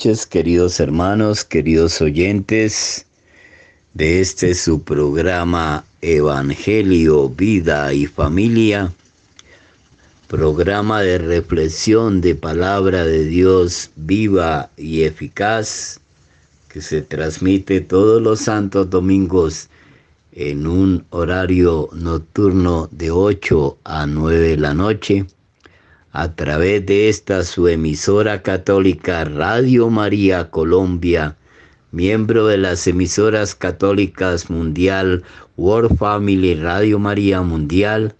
[0.00, 3.04] noches, queridos hermanos, queridos oyentes
[3.92, 8.94] de este su programa Evangelio, Vida y Familia,
[10.26, 16.00] programa de reflexión de palabra de Dios viva y eficaz
[16.70, 19.68] que se transmite todos los santos domingos
[20.32, 25.26] en un horario nocturno de 8 a 9 de la noche
[26.12, 31.36] a través de esta su emisora católica Radio María Colombia,
[31.92, 35.22] miembro de las emisoras católicas mundial
[35.56, 38.14] World Family Radio María Mundial,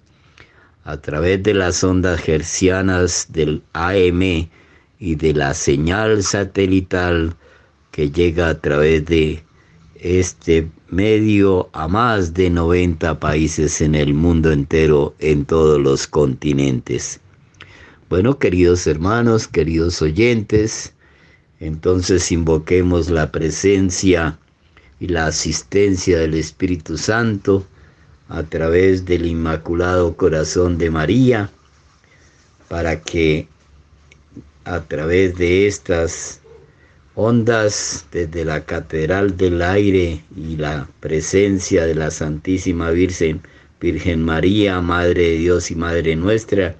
[0.84, 4.48] a través de las ondas gercianas del AM
[5.00, 7.34] y de la señal satelital
[7.90, 9.42] que llega a través de
[9.96, 17.20] este medio a más de 90 países en el mundo entero, en todos los continentes.
[18.10, 20.94] Bueno, queridos hermanos, queridos oyentes,
[21.60, 24.36] entonces invoquemos la presencia
[24.98, 27.64] y la asistencia del Espíritu Santo
[28.28, 31.52] a través del Inmaculado Corazón de María,
[32.66, 33.46] para que
[34.64, 36.40] a través de estas
[37.14, 43.40] ondas desde la Catedral del Aire y la presencia de la Santísima Virgen,
[43.80, 46.74] Virgen María, Madre de Dios y Madre nuestra,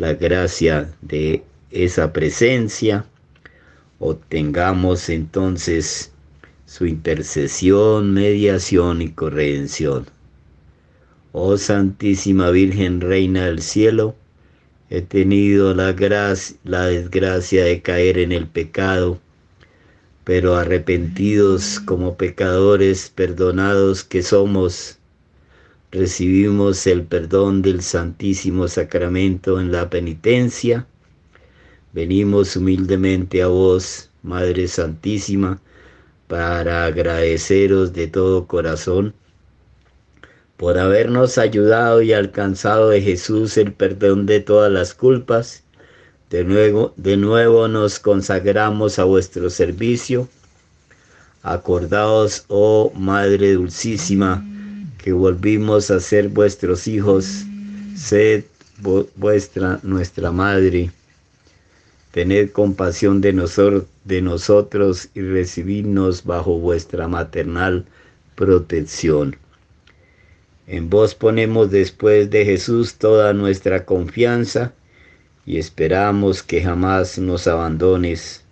[0.00, 3.04] la gracia de esa presencia,
[3.98, 6.10] obtengamos entonces
[6.64, 10.06] su intercesión, mediación y corredención.
[11.32, 14.16] Oh Santísima Virgen Reina del Cielo,
[14.88, 15.94] he tenido la,
[16.64, 19.20] la desgracia de caer en el pecado,
[20.24, 24.98] pero arrepentidos como pecadores, perdonados que somos,
[25.92, 30.86] recibimos el perdón del Santísimo Sacramento en la penitencia.
[31.92, 35.60] Venimos humildemente a vos, Madre Santísima,
[36.28, 39.14] para agradeceros de todo corazón
[40.60, 45.64] por habernos ayudado y alcanzado de Jesús el perdón de todas las culpas.
[46.28, 50.28] De nuevo, de nuevo nos consagramos a vuestro servicio.
[51.42, 54.44] Acordaos, oh Madre Dulcísima,
[55.02, 57.46] que volvimos a ser vuestros hijos,
[57.96, 58.44] sed
[59.16, 60.90] vuestra nuestra madre.
[62.12, 67.86] Tened compasión de, nosotros, y recibidnos bajo vuestra maternal
[68.34, 69.36] protección.
[70.66, 74.72] En vos ponemos después de Jesús toda nuestra confianza
[75.46, 78.44] y esperamos que jamás nos abandones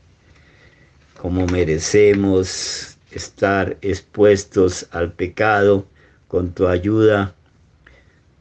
[1.20, 5.86] como merecemos estar expuestos al pecado
[6.28, 7.34] con tu ayuda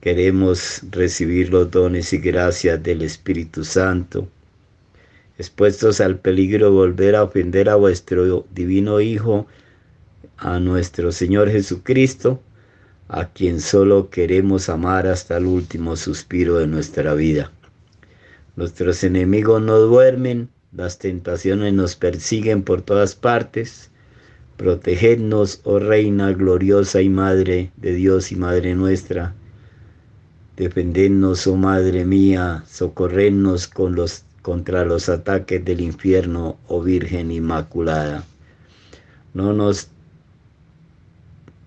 [0.01, 4.27] queremos recibir los dones y gracias del Espíritu Santo.
[5.37, 9.47] Expuestos al peligro de volver a ofender a vuestro divino Hijo,
[10.37, 12.41] a nuestro Señor Jesucristo,
[13.07, 17.51] a quien solo queremos amar hasta el último suspiro de nuestra vida.
[18.55, 23.91] Nuestros enemigos no duermen, las tentaciones nos persiguen por todas partes,
[24.57, 29.35] Protegednos, oh Reina gloriosa y Madre de Dios y Madre nuestra.
[30.55, 38.23] Defendednos, oh Madre mía, socorrednos con los, contra los ataques del infierno, oh Virgen Inmaculada.
[39.35, 39.89] No nos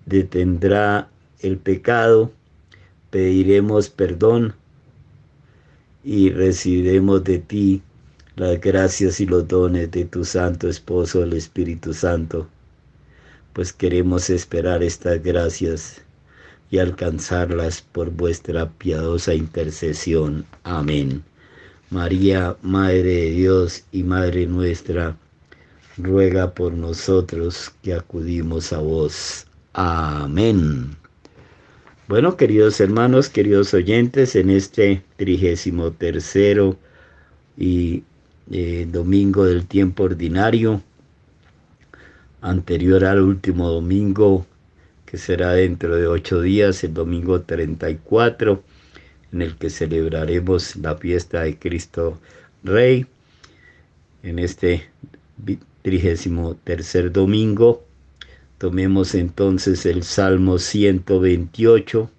[0.06, 1.08] detendrá
[1.38, 2.32] el pecado,
[3.10, 4.54] pediremos perdón
[6.02, 7.82] y recibiremos de ti
[8.34, 12.48] las gracias y los dones de tu Santo Esposo, el Espíritu Santo
[13.52, 16.02] pues queremos esperar estas gracias
[16.70, 20.47] y alcanzarlas por vuestra piadosa intercesión.
[20.62, 21.24] Amén.
[21.91, 25.16] María, Madre de Dios y Madre nuestra,
[25.97, 29.47] ruega por nosotros que acudimos a vos.
[29.72, 30.96] Amén.
[32.06, 36.76] Bueno, queridos hermanos, queridos oyentes, en este trigésimo tercero
[37.56, 38.04] y
[38.50, 40.82] eh, domingo del tiempo ordinario,
[42.41, 44.47] anterior al último domingo,
[45.07, 48.63] que será dentro de ocho días, el domingo 34,
[49.33, 52.21] en el que celebraremos la fiesta de Cristo
[52.63, 53.07] Rey.
[54.22, 54.89] En este
[55.83, 57.84] trigésimo tercer domingo,
[58.59, 62.10] tomemos entonces el Salmo 128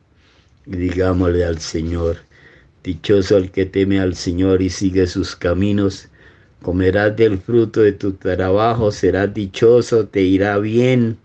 [0.66, 2.18] y digámosle al Señor,
[2.84, 6.10] dichoso el que teme al Señor y sigue sus caminos
[6.62, 11.18] comerás del fruto de tu trabajo, serás dichoso, te irá bien.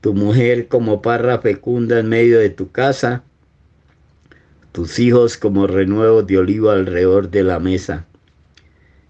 [0.00, 3.24] Tu mujer como parra fecunda en medio de tu casa,
[4.72, 8.06] tus hijos como renuevos de olivo alrededor de la mesa.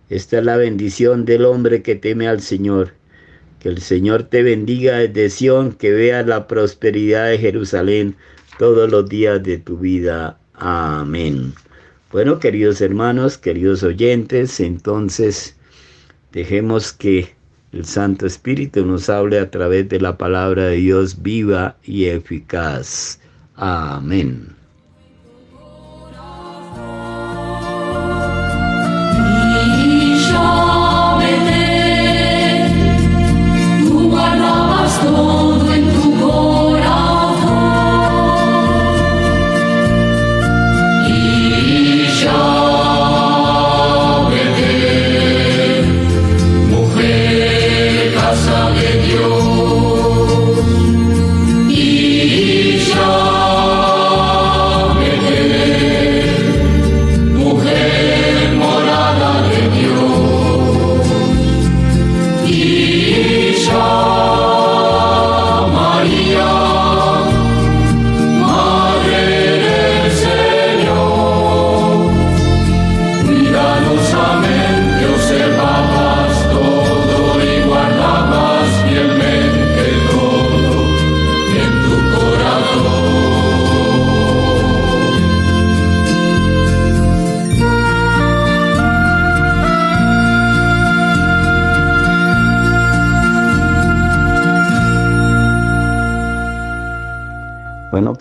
[0.09, 2.95] Esta es la bendición del hombre que teme al Señor.
[3.59, 8.15] Que el Señor te bendiga desde Sión, que veas la prosperidad de Jerusalén
[8.59, 10.39] todos los días de tu vida.
[10.55, 11.53] Amén.
[12.17, 15.55] Bueno, queridos hermanos, queridos oyentes, entonces
[16.33, 17.35] dejemos que
[17.73, 23.21] el Santo Espíritu nos hable a través de la palabra de Dios viva y eficaz.
[23.55, 24.57] Amén.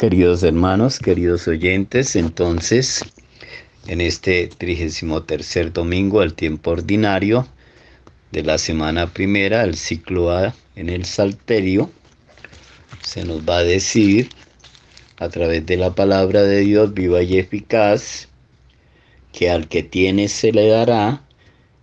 [0.05, 3.03] Queridos hermanos, queridos oyentes, entonces
[3.87, 7.47] en este trigésimo tercer domingo del tiempo ordinario
[8.31, 11.89] de la semana primera del ciclo A en el Salterio,
[13.01, 14.29] se nos va a decir
[15.17, 18.27] a través de la palabra de Dios viva y eficaz
[19.33, 21.23] que al que tiene se le dará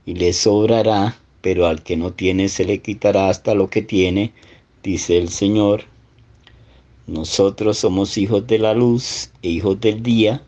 [0.07, 4.33] y le sobrará, pero al que no tiene se le quitará hasta lo que tiene,
[4.85, 5.92] dice el Señor
[7.07, 10.43] nosotros somos hijos de la luz e hijos del día,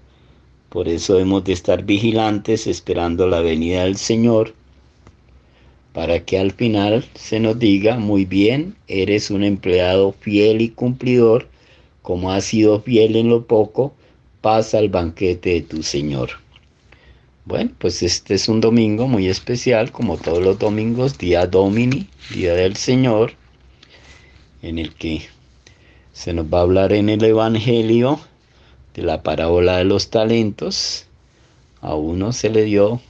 [0.69, 4.55] por eso hemos de estar vigilantes esperando la venida del Señor,
[5.93, 11.49] para que al final se nos diga, muy bien, eres un empleado fiel y cumplidor,
[12.03, 13.95] como has sido fiel en lo poco,
[14.41, 16.31] pasa al banquete de tu Señor.
[17.47, 22.55] Bueno, pues este es un domingo muy especial, como todos los domingos, día Domini, día
[22.55, 23.33] del Señor,
[24.63, 25.23] en el que
[26.15, 28.21] se nos va a hablar en el Evangelio
[28.95, 31.07] de la parábola de los talentos.
[31.81, 33.03] A uno se le dio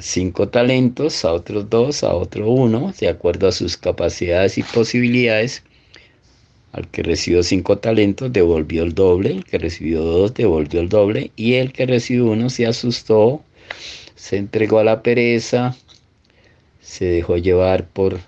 [0.00, 5.64] cinco talentos, a otros dos, a otro uno, de acuerdo a sus capacidades y posibilidades.
[6.70, 11.32] Al que recibió cinco talentos devolvió el doble, el que recibió dos devolvió el doble
[11.34, 13.42] y el que recibió uno se asustó,
[14.14, 15.76] se entregó a la pereza,
[16.80, 18.20] se dejó llevar por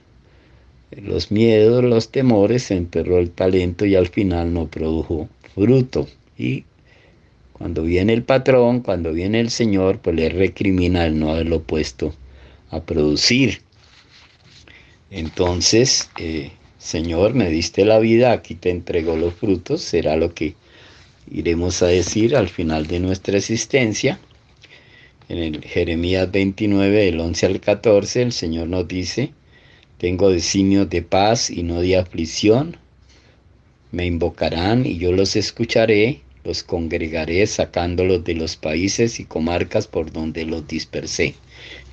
[0.91, 6.09] los miedos, los temores, se enterró el talento y al final no produjo fruto.
[6.37, 6.65] Y
[7.53, 12.15] cuando viene el patrón, cuando viene el Señor, pues le recrimina el no haberlo puesto
[12.71, 13.61] a producir.
[15.11, 20.55] Entonces, eh, Señor, me diste la vida, aquí te entrego los frutos, será lo que
[21.31, 24.19] iremos a decir al final de nuestra existencia.
[25.29, 29.33] En el Jeremías 29, del 11 al 14, el Señor nos dice,
[30.00, 32.78] tengo designios de paz y no de aflicción.
[33.92, 40.11] Me invocarán y yo los escucharé, los congregaré sacándolos de los países y comarcas por
[40.11, 41.35] donde los dispersé.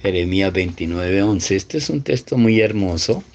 [0.01, 1.51] Jeremías 29:11.
[1.53, 3.25] Este es un texto muy hermoso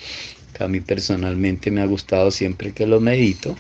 [0.55, 3.55] que a mí personalmente me ha gustado siempre que lo medito.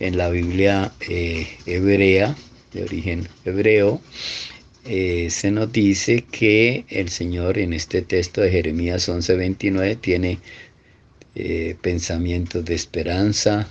[0.00, 2.34] En la Biblia eh, hebrea,
[2.72, 4.00] de origen hebreo,
[4.84, 10.40] eh, se nos dice que el Señor en este texto de Jeremías 11:29 tiene
[11.36, 13.68] eh, pensamientos de esperanza,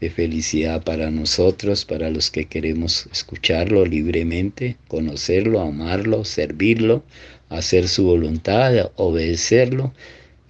[0.00, 7.04] de felicidad para nosotros, para los que queremos escucharlo libremente, conocerlo, amarlo, servirlo,
[7.48, 9.94] hacer su voluntad, obedecerlo,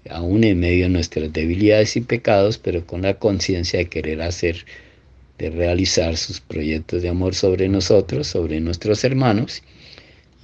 [0.08, 4.64] aún en medio de nuestras debilidades y pecados, pero con la conciencia de querer hacer,
[5.38, 9.62] de realizar sus proyectos de amor sobre nosotros, sobre nuestros hermanos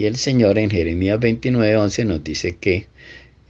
[0.00, 2.86] y el Señor en Jeremías 29, 11 nos dice que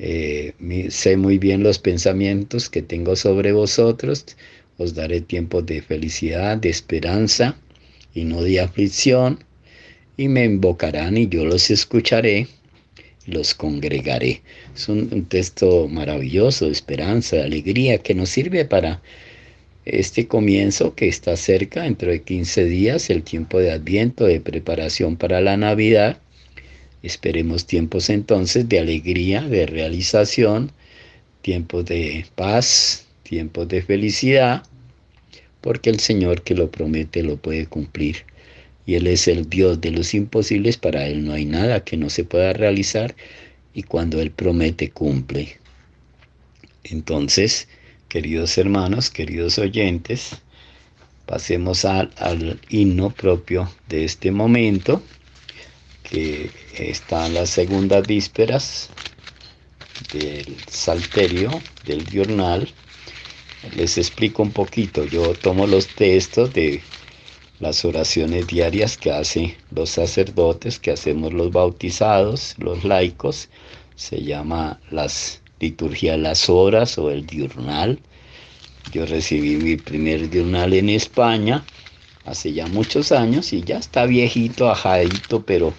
[0.01, 0.53] eh,
[0.89, 4.27] sé muy bien los pensamientos que tengo sobre vosotros,
[4.77, 7.57] os daré tiempos de felicidad, de esperanza
[8.15, 9.45] y no de aflicción,
[10.17, 12.49] y me invocarán y yo los escucharé,
[13.27, 14.43] los congregaré.
[14.75, 19.01] Es un, un texto maravilloso de esperanza, de alegría, que nos sirve para
[19.85, 25.17] este comienzo que está cerca, dentro de 15 días, el tiempo de adviento, de preparación
[25.17, 26.19] para la Navidad
[27.03, 30.71] Esperemos tiempos entonces de alegría, de realización,
[31.41, 34.65] tiempos de paz, tiempos de felicidad,
[35.61, 38.25] porque el Señor que lo promete lo puede cumplir.
[38.85, 42.11] Y Él es el Dios de los imposibles, para Él no hay nada que no
[42.11, 43.15] se pueda realizar
[43.73, 45.59] y cuando Él promete cumple.
[46.85, 47.69] Entonces,
[48.09, 50.33] queridos hermanos, queridos oyentes,
[51.25, 55.03] pasemos al, al himno propio de este momento
[56.11, 58.91] que está en las segundas vísperas
[60.13, 61.51] del Salterio,
[61.87, 62.69] del Diurnal.
[63.77, 65.05] Les explico un poquito.
[65.05, 66.83] Yo tomo los textos de
[67.61, 73.49] las oraciones diarias que hacen los sacerdotes, que hacemos los bautizados, los laicos.
[73.95, 78.01] Se llama las liturgia las horas o el diurnal.
[78.93, 81.63] Yo recibí mi primer diurnal en España
[82.25, 85.73] hace ya muchos años y ya está viejito, ajadito, pero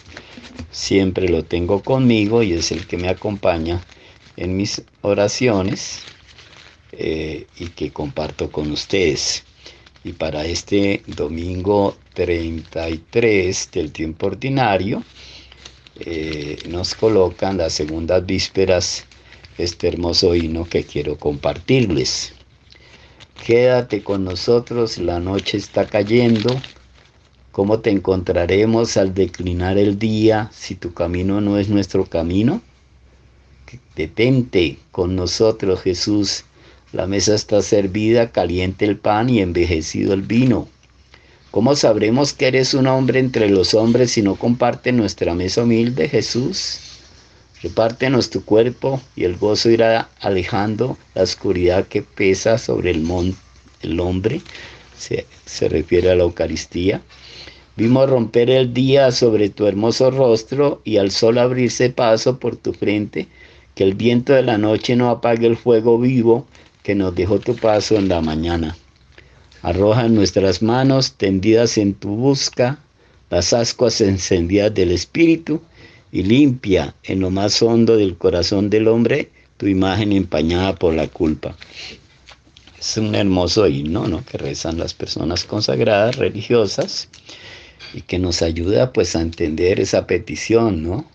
[0.72, 3.82] siempre lo tengo conmigo y es el que me acompaña
[4.38, 6.02] en mis oraciones
[6.92, 9.44] eh, y que comparto con ustedes.
[10.04, 15.04] Y para este domingo 33 del tiempo ordinario,
[16.00, 19.06] eh, nos colocan las segundas vísperas
[19.58, 22.34] este hermoso himno que quiero compartirles.
[23.44, 26.62] Quédate con nosotros, la noche está cayendo.
[27.52, 32.62] ¿Cómo te encontraremos al declinar el día si tu camino no es nuestro camino?
[33.96, 36.46] Detente con nosotros, Jesús.
[36.94, 40.70] La mesa está servida, caliente el pan y envejecido el vino.
[41.50, 46.08] ¿Cómo sabremos que eres un hombre entre los hombres si no comparte nuestra mesa humilde,
[46.10, 46.91] Jesús?
[47.64, 53.08] Repártenos tu cuerpo y el gozo irá alejando la oscuridad que pesa sobre el,
[53.82, 54.42] el hombre.
[54.98, 57.02] Se, se refiere a la Eucaristía.
[57.76, 62.74] Vimos romper el día sobre tu hermoso rostro y al sol abrirse paso por tu
[62.74, 63.28] frente.
[63.76, 66.48] Que el viento de la noche no apague el fuego vivo
[66.84, 68.76] que nos dejó tu paso en la mañana.
[69.62, 72.80] Arroja nuestras manos tendidas en tu busca
[73.30, 75.62] las ascuas encendidas del Espíritu
[76.12, 81.08] y limpia en lo más hondo del corazón del hombre tu imagen empañada por la
[81.08, 81.56] culpa.
[82.80, 84.26] Es un hermoso himno, ¿no?
[84.26, 87.10] Que rezan las personas consagradas, religiosas,
[87.94, 91.06] y que nos ayuda pues a entender esa petición, ¿no?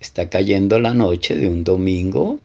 [0.00, 2.40] Está cayendo la noche de un domingo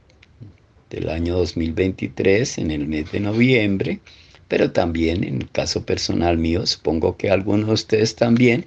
[0.89, 3.99] del año 2023, en el mes de noviembre,
[4.47, 8.65] pero también en el caso personal mío, supongo que algunos de ustedes también,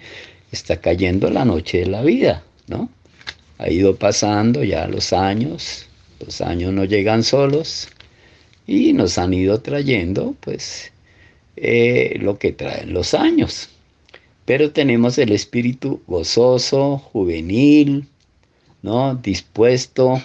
[0.51, 2.89] está cayendo la noche de la vida, ¿no?
[3.59, 5.87] Ha ido pasando ya los años,
[6.25, 7.89] los años no llegan solos
[8.67, 10.93] y nos han ido trayendo pues
[11.57, 13.69] eh, lo que traen los años.
[14.45, 18.09] Pero tenemos el espíritu gozoso, juvenil,
[18.83, 19.15] ¿no?
[19.15, 20.21] Dispuesto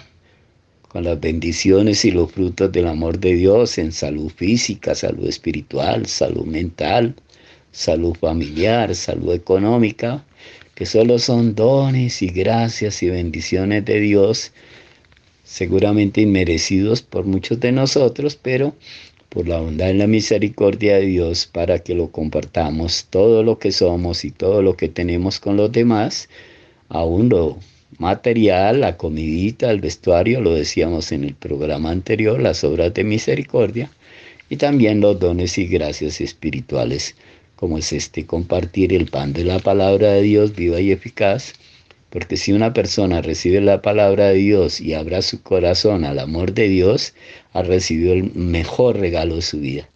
[0.88, 6.06] con las bendiciones y los frutos del amor de Dios en salud física, salud espiritual,
[6.06, 7.14] salud mental,
[7.70, 10.24] salud familiar, salud económica,
[10.78, 14.52] que solo son dones y gracias y bendiciones de Dios,
[15.42, 18.76] seguramente inmerecidos por muchos de nosotros, pero
[19.28, 23.72] por la bondad y la misericordia de Dios para que lo compartamos todo lo que
[23.72, 26.28] somos y todo lo que tenemos con los demás,
[26.88, 27.58] aún lo
[27.98, 33.90] material, la comidita, el vestuario, lo decíamos en el programa anterior, las obras de misericordia,
[34.48, 37.16] y también los dones y gracias espirituales
[37.58, 41.54] como es este compartir el pan de la palabra de Dios viva y eficaz,
[42.08, 46.54] porque si una persona recibe la palabra de Dios y abra su corazón al amor
[46.54, 47.14] de Dios,
[47.52, 49.88] ha recibido el mejor regalo de su vida,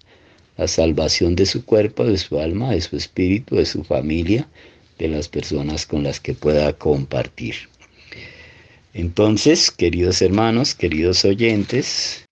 [0.56, 4.48] la salvación de su cuerpo, de su alma, de su espíritu, de su familia,
[4.98, 7.54] de las personas con las que pueda compartir.
[8.92, 12.26] Entonces, queridos hermanos, queridos oyentes,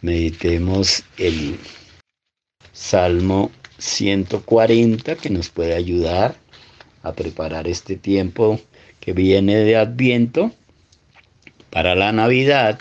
[0.00, 1.58] meditemos el
[2.72, 3.50] Salmo
[3.82, 6.36] 140 que nos puede ayudar
[7.02, 8.60] a preparar este tiempo
[9.00, 10.52] que viene de Adviento
[11.70, 12.78] para la Navidad.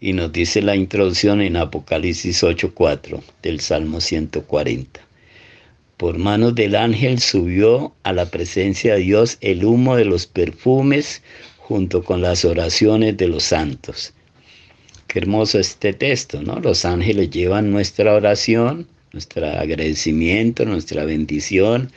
[0.00, 5.00] Y nos dice la introducción en Apocalipsis 8:4 del Salmo 140.
[5.96, 11.22] Por manos del ángel subió a la presencia de Dios el humo de los perfumes
[11.58, 14.14] junto con las oraciones de los santos.
[15.08, 16.60] Qué hermoso este texto, ¿no?
[16.60, 18.86] Los ángeles llevan nuestra oración,
[19.18, 21.90] nuestro agradecimiento, nuestra bendición,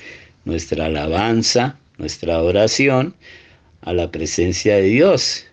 [0.44, 3.14] nuestra alabanza, nuestra oración
[3.82, 5.46] a la presencia de Dios.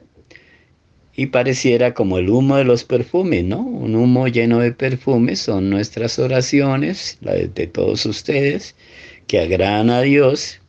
[1.15, 3.61] Y pareciera como el humo de los perfumes, ¿no?
[3.61, 8.75] Un humo lleno de perfumes son nuestras oraciones, la de todos ustedes,
[9.27, 10.61] que agradan a Dios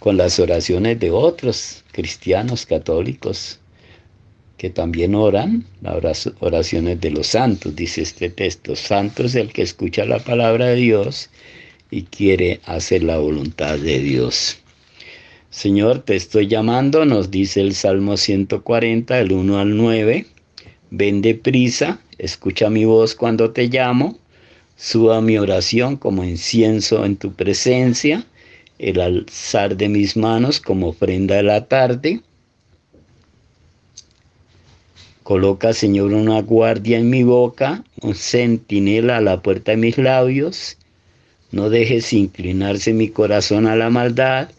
[0.00, 3.60] con las oraciones de otros cristianos católicos
[4.64, 8.74] que también oran, las oraciones de los santos, dice este texto.
[8.74, 11.28] Santo es el que escucha la palabra de Dios
[11.90, 14.56] y quiere hacer la voluntad de Dios.
[15.50, 20.24] Señor, te estoy llamando, nos dice el Salmo 140, el 1 al 9.
[20.90, 24.18] Ven deprisa, escucha mi voz cuando te llamo,
[24.76, 28.24] suba mi oración como incienso en tu presencia,
[28.78, 32.22] el alzar de mis manos como ofrenda de la tarde
[35.24, 40.76] Coloca, Señor, una guardia en mi boca, un centinela a la puerta de mis labios.
[41.50, 44.50] No dejes inclinarse mi corazón a la maldad,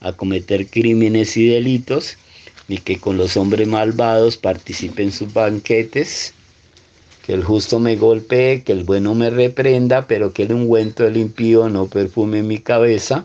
[0.00, 2.18] a cometer crímenes y delitos,
[2.68, 6.34] ni que con los hombres malvados participe en sus banquetes.
[7.24, 11.16] Que el justo me golpee, que el bueno me reprenda, pero que el ungüento del
[11.16, 13.24] impío no perfume mi cabeza.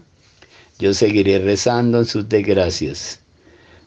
[0.79, 3.19] Yo seguiré rezando en sus desgracias.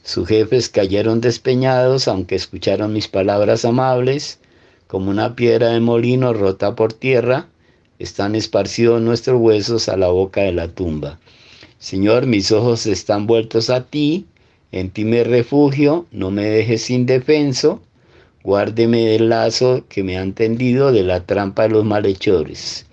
[0.02, 4.38] Sus jefes cayeron despeñados, aunque escucharon mis palabras amables,
[4.87, 7.49] como una piedra de molino rota por tierra,
[7.99, 11.19] están esparcidos nuestros huesos a la boca de la tumba.
[11.78, 14.26] Señor, mis ojos están vueltos a ti,
[14.73, 17.83] en ti me refugio, no me dejes indefenso,
[18.42, 22.87] guárdeme del lazo que me han tendido, de la trampa de los malhechores.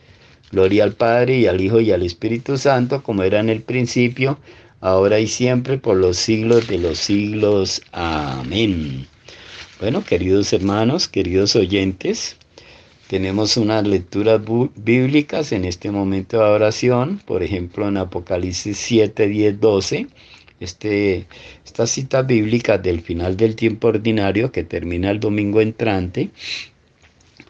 [0.51, 4.39] Gloria al Padre y al Hijo y al Espíritu Santo, como era en el principio,
[4.81, 7.81] ahora y siempre, por los siglos de los siglos.
[7.91, 9.07] Amén.
[9.79, 12.37] Bueno, queridos hermanos, queridos oyentes,
[13.07, 14.41] tenemos unas lecturas
[14.75, 20.07] bíblicas en este momento de oración, por ejemplo en Apocalipsis 7, 10, 12.
[20.59, 21.27] Este,
[21.63, 26.31] estas citas bíblicas del final del tiempo ordinario que termina el domingo entrante,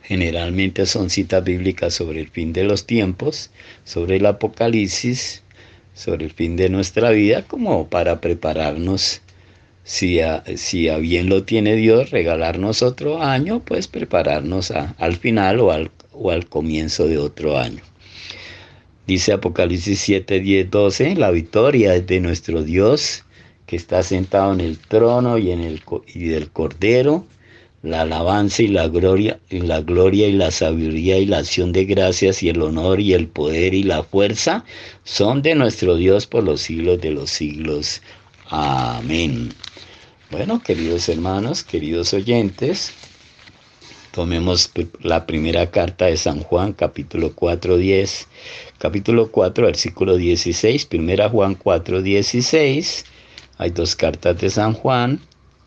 [0.03, 3.49] generalmente son citas bíblicas sobre el fin de los tiempos,
[3.85, 5.43] sobre el Apocalipsis,
[5.97, 9.21] sobre el fin de nuestra vida como para prepararnos,
[9.83, 15.59] si a, si a bien lo tiene Dios, regalarnos otro año, pues prepararnos al final
[15.59, 17.81] o al, o al comienzo de otro año.
[19.07, 23.23] Dice Apocalipsis 7, 10, 12, la victoria es de nuestro Dios
[23.65, 25.81] que está sentado en el trono y, en el,
[26.13, 27.25] y del Cordero
[27.89, 31.85] la alabanza y la gloria, y la gloria y la sabiduría y la acción de
[31.85, 34.65] gracias y el honor y el poder y la fuerza
[35.03, 38.01] son de nuestro Dios por los siglos de los siglos.
[38.49, 39.53] Amén.
[40.29, 42.93] Bueno, queridos hermanos, queridos oyentes,
[44.11, 44.71] tomemos
[45.01, 48.27] la primera carta de San Juan, capítulo 4, 10,
[48.77, 53.05] capítulo 4, versículo 16, primera Juan 4, 16.
[53.57, 55.21] Hay dos cartas de San Juan,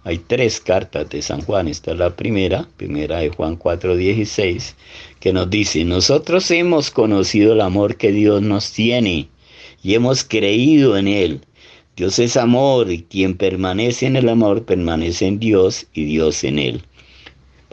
[0.05, 1.69] hay tres cartas de San Juan.
[1.69, 4.75] Esta es la primera, primera de Juan 4:16,
[5.21, 9.29] que nos dice, nosotros hemos conocido el amor que Dios nos tiene
[9.83, 11.41] y hemos creído en Él.
[11.97, 16.59] Dios es amor y quien permanece en el amor permanece en Dios y Dios en
[16.59, 16.83] Él.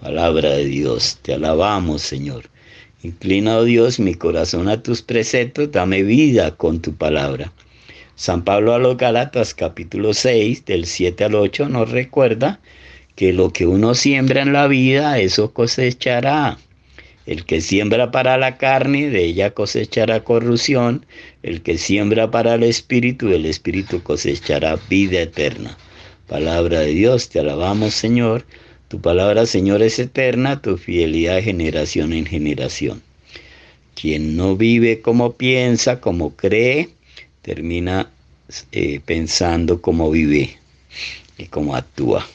[0.01, 2.49] Palabra de Dios, te alabamos Señor.
[3.03, 7.53] Inclina, oh Dios, mi corazón a tus preceptos, dame vida con tu palabra.
[8.17, 12.59] San Pablo a los Galatas capítulo 6 del 7 al 8 nos recuerda
[13.15, 16.57] que lo que uno siembra en la vida, eso cosechará.
[17.27, 21.05] El que siembra para la carne, de ella cosechará corrupción.
[21.43, 25.77] El que siembra para el espíritu, el espíritu cosechará vida eterna.
[26.27, 28.45] Palabra de Dios, te alabamos Señor.
[28.87, 33.03] Tu palabra, Señor, es eterna, tu fidelidad de generación en generación.
[33.93, 36.96] Quien no vive como piensa, como cree,
[37.47, 38.11] termina
[38.73, 40.57] eh, pensando cómo vive
[41.37, 42.27] y cómo actúa,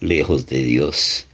[0.00, 1.26] lejos de Dios.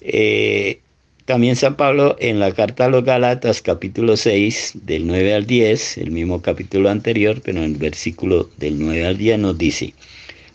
[0.00, 0.78] Eh,
[1.24, 5.98] también San Pablo en la carta a los Galatas capítulo 6 del 9 al 10,
[5.98, 9.92] el mismo capítulo anterior, pero en el versículo del 9 al 10 nos dice,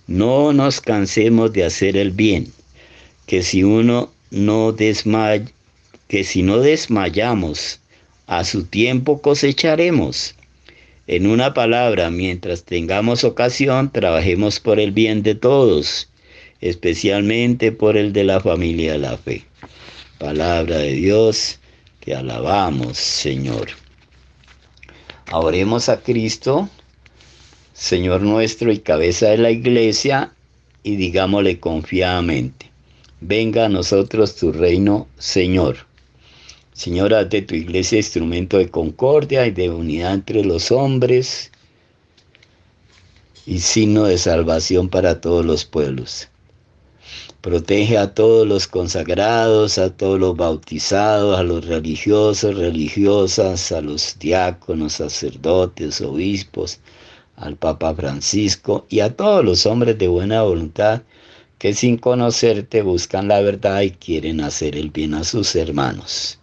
[0.07, 2.53] no nos cansemos de hacer el bien,
[3.25, 5.43] que si uno no desmaya,
[6.07, 7.81] que si no desmayamos,
[8.27, 10.35] a su tiempo cosecharemos.
[11.11, 16.07] En una palabra, mientras tengamos ocasión, trabajemos por el bien de todos,
[16.61, 19.43] especialmente por el de la familia de la fe.
[20.19, 21.57] Palabra de Dios,
[21.99, 23.69] que alabamos, Señor.
[25.31, 26.69] Oremos a Cristo,
[27.73, 30.31] Señor nuestro y cabeza de la iglesia,
[30.83, 32.69] y digámosle confiadamente,
[33.19, 35.88] venga a nosotros tu reino, Señor.
[36.79, 41.51] Señor, haz de tu iglesia instrumento de concordia y de unidad entre los hombres
[43.45, 46.29] y signo de salvación para todos los pueblos.
[47.41, 54.17] Protege a todos los consagrados, a todos los bautizados, a los religiosos, religiosas, a los
[54.17, 56.79] diáconos, sacerdotes, obispos,
[57.35, 61.01] al Papa Francisco y a todos los hombres de buena voluntad
[61.57, 66.39] que sin conocerte buscan la verdad y quieren hacer el bien a sus hermanos.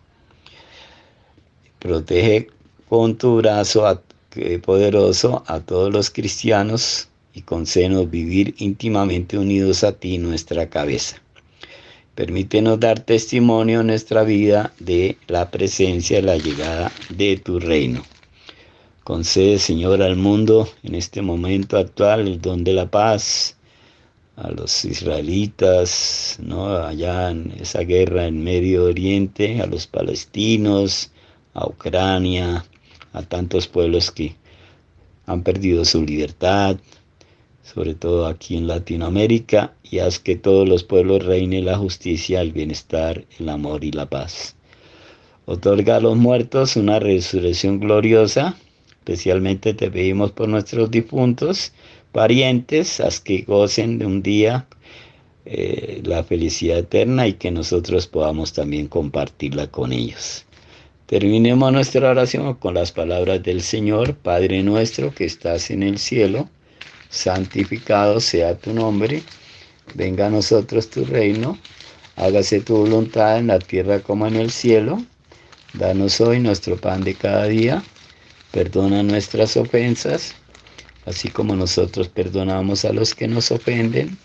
[1.86, 2.48] Protege
[2.88, 4.02] con tu brazo
[4.60, 11.22] poderoso a todos los cristianos y concédenos vivir íntimamente unidos a ti, nuestra cabeza.
[12.16, 18.02] Permítenos dar testimonio en nuestra vida de la presencia y la llegada de tu reino.
[19.04, 23.56] Concede, Señor, al mundo en este momento actual el don de la paz,
[24.34, 26.66] a los israelitas, ¿no?
[26.78, 31.12] allá en esa guerra en Medio Oriente, a los palestinos,
[31.56, 32.64] a Ucrania,
[33.14, 34.36] a tantos pueblos que
[35.24, 36.76] han perdido su libertad,
[37.62, 42.52] sobre todo aquí en Latinoamérica, y haz que todos los pueblos reine la justicia, el
[42.52, 44.54] bienestar, el amor y la paz.
[45.46, 48.56] Otorga a los muertos una resurrección gloriosa,
[48.90, 51.72] especialmente te pedimos por nuestros difuntos,
[52.12, 54.66] parientes, haz que gocen de un día
[55.46, 60.45] eh, la felicidad eterna y que nosotros podamos también compartirla con ellos.
[61.06, 66.48] Terminemos nuestra oración con las palabras del Señor, Padre nuestro que estás en el cielo,
[67.10, 69.22] santificado sea tu nombre,
[69.94, 71.58] venga a nosotros tu reino,
[72.16, 75.00] hágase tu voluntad en la tierra como en el cielo,
[75.74, 77.84] danos hoy nuestro pan de cada día,
[78.50, 80.34] perdona nuestras ofensas,
[81.04, 84.18] así como nosotros perdonamos a los que nos ofenden,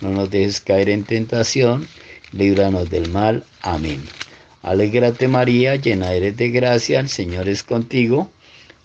[0.00, 1.88] no nos dejes caer en tentación,
[2.30, 3.42] líbranos del mal.
[3.62, 4.00] Amén.
[4.62, 8.30] Alégrate María, llena eres de gracia, el Señor es contigo,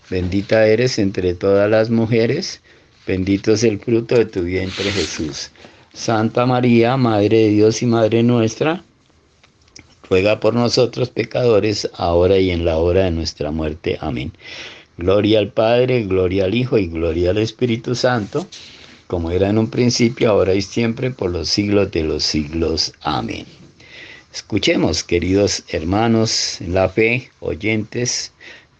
[0.08, 2.62] bendita eres entre todas las mujeres,
[3.06, 5.50] bendito es el fruto de tu vientre Jesús.
[5.92, 8.82] Santa María, Madre de Dios y Madre nuestra,
[10.08, 13.98] ruega por nosotros pecadores, ahora y en la hora de nuestra muerte.
[14.00, 14.32] Amén.
[14.98, 18.46] Gloria al Padre, gloria al Hijo y gloria al Espíritu Santo,
[19.06, 22.94] como era en un principio, ahora y siempre, por los siglos de los siglos.
[23.02, 23.55] Amén.
[24.36, 28.32] Escuchemos, queridos hermanos en la fe, oyentes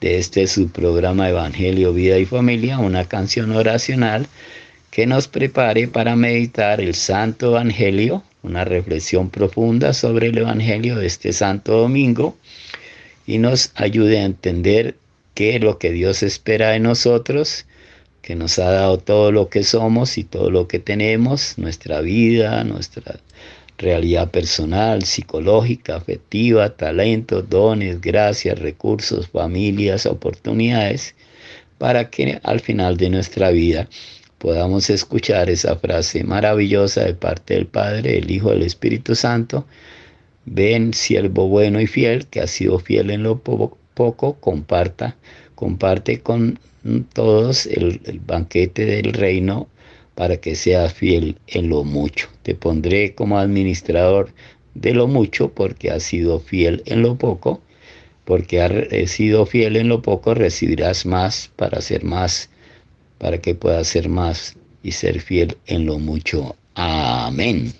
[0.02, 4.26] de este su programa Evangelio, Vida y Familia, una canción oracional
[4.90, 11.06] que nos prepare para meditar el Santo Evangelio, una reflexión profunda sobre el Evangelio de
[11.06, 12.36] este Santo Domingo
[13.26, 14.98] y nos ayude a entender
[15.32, 17.64] qué es lo que Dios espera de nosotros,
[18.20, 22.62] que nos ha dado todo lo que somos y todo lo que tenemos, nuestra vida,
[22.62, 23.20] nuestra
[23.78, 31.14] realidad personal, psicológica, afectiva, talentos, dones, gracias, recursos, familias, oportunidades,
[31.78, 33.88] para que al final de nuestra vida
[34.38, 39.66] podamos escuchar esa frase maravillosa de parte del Padre, el Hijo, del Espíritu Santo.
[40.44, 45.16] Ven, siervo bueno y fiel, que ha sido fiel en lo poco, comparta,
[45.54, 46.58] comparte con
[47.12, 49.68] todos el, el banquete del reino
[50.16, 52.28] para que seas fiel en lo mucho.
[52.42, 54.30] Te pondré como administrador
[54.74, 57.60] de lo mucho porque has sido fiel en lo poco,
[58.24, 62.50] porque has sido fiel en lo poco, recibirás más para ser más,
[63.18, 66.56] para que puedas ser más y ser fiel en lo mucho.
[66.74, 67.74] Amén.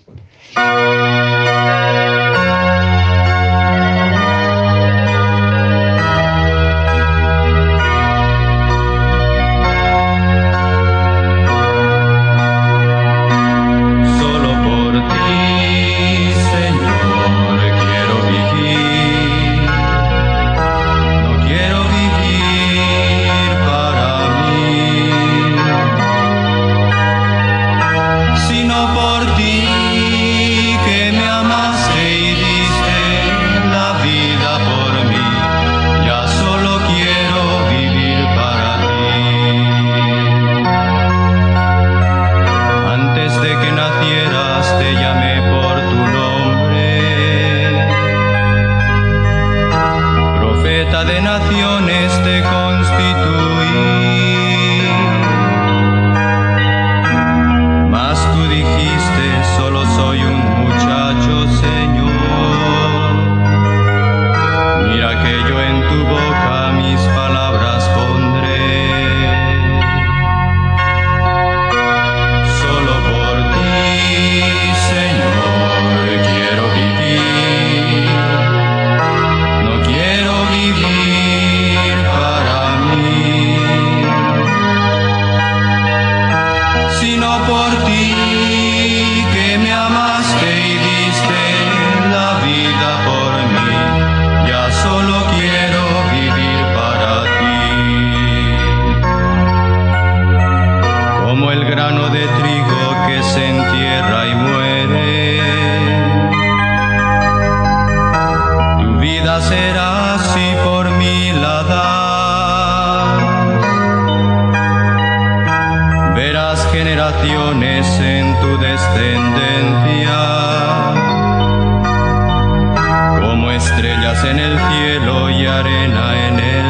[124.23, 126.66] En el cielo y arena en el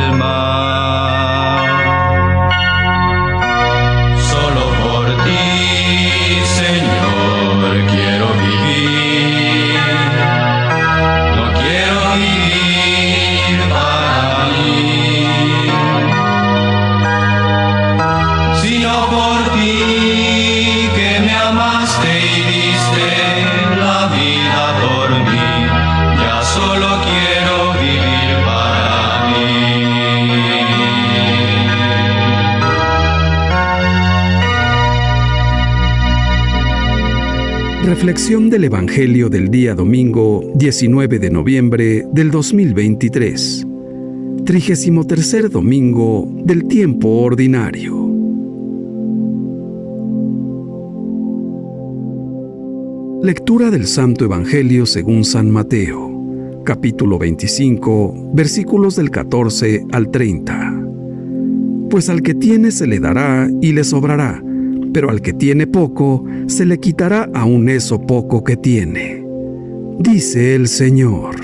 [37.98, 43.66] Reflexión del Evangelio del día domingo 19 de noviembre del 2023.
[44.46, 47.96] 33 domingo del tiempo ordinario.
[53.24, 60.84] Lectura del Santo Evangelio según San Mateo, capítulo 25, versículos del 14 al 30.
[61.90, 64.44] Pues al que tiene se le dará y le sobrará,
[64.98, 69.24] pero al que tiene poco se le quitará aún eso poco que tiene.
[70.00, 71.36] Dice el Señor.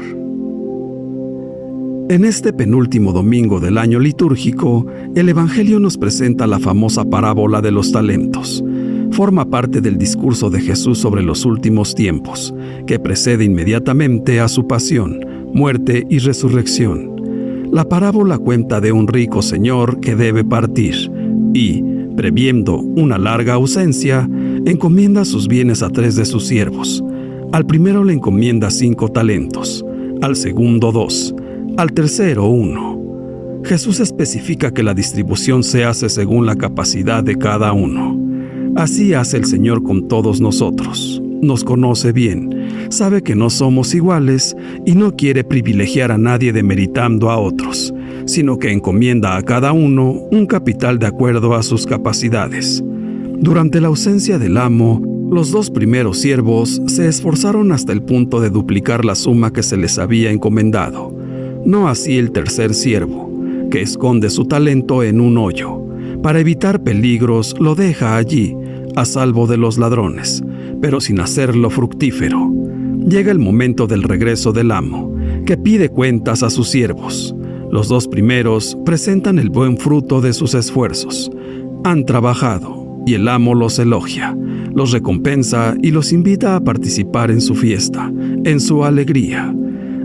[2.09, 7.69] En este penúltimo domingo del año litúrgico, el Evangelio nos presenta la famosa parábola de
[7.69, 8.63] los talentos.
[9.11, 12.55] Forma parte del discurso de Jesús sobre los últimos tiempos,
[12.87, 17.69] que precede inmediatamente a su pasión, muerte y resurrección.
[17.71, 21.11] La parábola cuenta de un rico señor que debe partir
[21.53, 24.29] y, previendo una larga ausencia,
[24.65, 27.03] encomienda sus bienes a tres de sus siervos.
[27.51, 29.85] Al primero le encomienda cinco talentos,
[30.21, 31.35] al segundo dos,
[31.77, 33.01] al tercero uno.
[33.63, 38.19] Jesús especifica que la distribución se hace según la capacidad de cada uno.
[38.75, 41.21] Así hace el Señor con todos nosotros.
[41.43, 47.29] Nos conoce bien, sabe que no somos iguales y no quiere privilegiar a nadie demeritando
[47.29, 47.93] a otros,
[48.25, 52.81] sino que encomienda a cada uno un capital de acuerdo a sus capacidades.
[53.39, 58.49] Durante la ausencia del amo, los dos primeros siervos se esforzaron hasta el punto de
[58.49, 61.13] duplicar la suma que se les había encomendado.
[61.65, 63.29] No así el tercer siervo,
[63.69, 65.81] que esconde su talento en un hoyo.
[66.21, 68.55] Para evitar peligros lo deja allí,
[68.95, 70.41] a salvo de los ladrones,
[70.83, 72.51] pero sin hacerlo fructífero.
[73.07, 75.15] Llega el momento del regreso del amo,
[75.45, 77.33] que pide cuentas a sus siervos.
[77.71, 81.31] Los dos primeros presentan el buen fruto de sus esfuerzos.
[81.85, 84.37] Han trabajado y el amo los elogia,
[84.75, 88.11] los recompensa y los invita a participar en su fiesta,
[88.43, 89.55] en su alegría.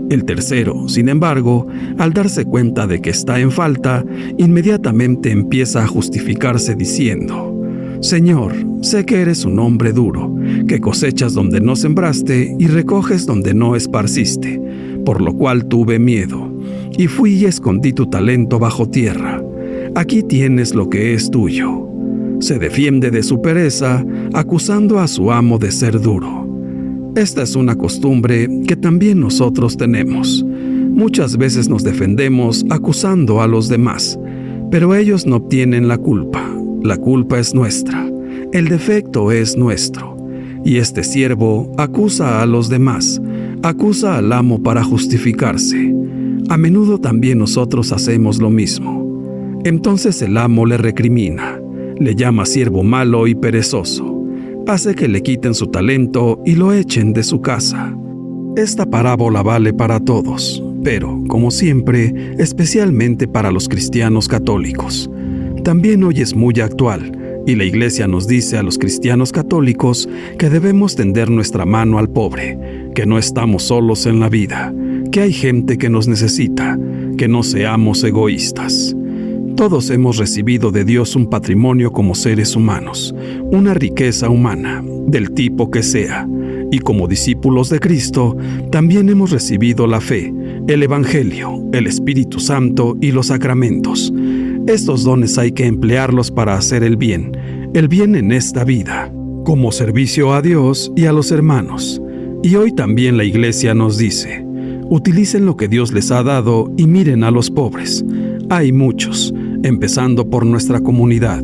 [0.09, 4.05] El tercero, sin embargo, al darse cuenta de que está en falta,
[4.37, 7.58] inmediatamente empieza a justificarse diciendo,
[8.01, 10.33] Señor, sé que eres un hombre duro,
[10.67, 14.61] que cosechas donde no sembraste y recoges donde no esparciste,
[15.05, 16.49] por lo cual tuve miedo,
[16.97, 19.43] y fui y escondí tu talento bajo tierra.
[19.95, 21.87] Aquí tienes lo que es tuyo.
[22.39, 26.47] Se defiende de su pereza, acusando a su amo de ser duro.
[27.17, 30.45] Esta es una costumbre que también nosotros tenemos.
[30.45, 34.17] Muchas veces nos defendemos acusando a los demás,
[34.71, 36.58] pero ellos no obtienen la culpa.
[36.81, 38.09] La culpa es nuestra.
[38.51, 40.17] El defecto es nuestro.
[40.65, 43.21] Y este siervo acusa a los demás,
[43.63, 45.93] acusa al amo para justificarse.
[46.49, 49.59] A menudo también nosotros hacemos lo mismo.
[49.63, 51.59] Entonces el amo le recrimina,
[51.97, 54.19] le llama siervo malo y perezoso
[54.69, 57.95] hace que le quiten su talento y lo echen de su casa.
[58.55, 65.09] Esta parábola vale para todos, pero, como siempre, especialmente para los cristianos católicos.
[65.69, 70.49] También hoy es muy actual, y la Iglesia nos dice a los cristianos católicos que
[70.49, 72.57] debemos tender nuestra mano al pobre,
[72.95, 74.73] que no estamos solos en la vida,
[75.11, 76.75] que hay gente que nos necesita,
[77.19, 78.95] que no seamos egoístas.
[79.55, 83.13] Todos hemos recibido de Dios un patrimonio como seres humanos,
[83.51, 86.27] una riqueza humana, del tipo que sea,
[86.71, 88.35] y como discípulos de Cristo,
[88.71, 90.33] también hemos recibido la fe,
[90.67, 94.11] el Evangelio, el Espíritu Santo y los sacramentos.
[94.69, 97.31] Estos dones hay que emplearlos para hacer el bien,
[97.73, 99.11] el bien en esta vida,
[99.43, 101.99] como servicio a Dios y a los hermanos.
[102.43, 104.45] Y hoy también la Iglesia nos dice,
[104.87, 108.05] utilicen lo que Dios les ha dado y miren a los pobres.
[108.51, 111.43] Hay muchos, empezando por nuestra comunidad.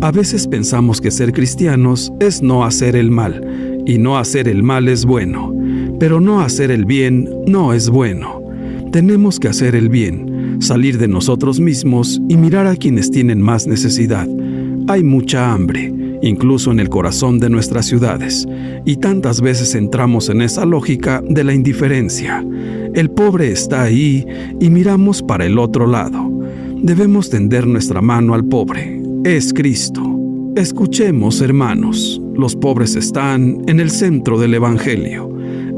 [0.00, 4.64] A veces pensamos que ser cristianos es no hacer el mal, y no hacer el
[4.64, 5.54] mal es bueno,
[6.00, 8.42] pero no hacer el bien no es bueno.
[8.90, 10.35] Tenemos que hacer el bien,
[10.66, 14.28] salir de nosotros mismos y mirar a quienes tienen más necesidad.
[14.88, 18.46] Hay mucha hambre, incluso en el corazón de nuestras ciudades,
[18.84, 22.44] y tantas veces entramos en esa lógica de la indiferencia.
[22.94, 24.26] El pobre está ahí
[24.60, 26.30] y miramos para el otro lado.
[26.82, 29.00] Debemos tender nuestra mano al pobre.
[29.24, 30.02] Es Cristo.
[30.56, 35.30] Escuchemos, hermanos, los pobres están en el centro del Evangelio.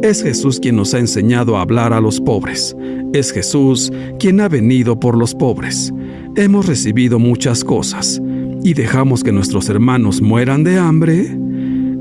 [0.03, 2.77] Es Jesús quien nos ha enseñado a hablar a los pobres.
[3.15, 5.93] Es Jesús quien ha venido por los pobres.
[6.37, 8.21] Hemos recibido muchas cosas
[8.63, 11.27] y dejamos que nuestros hermanos mueran de hambre.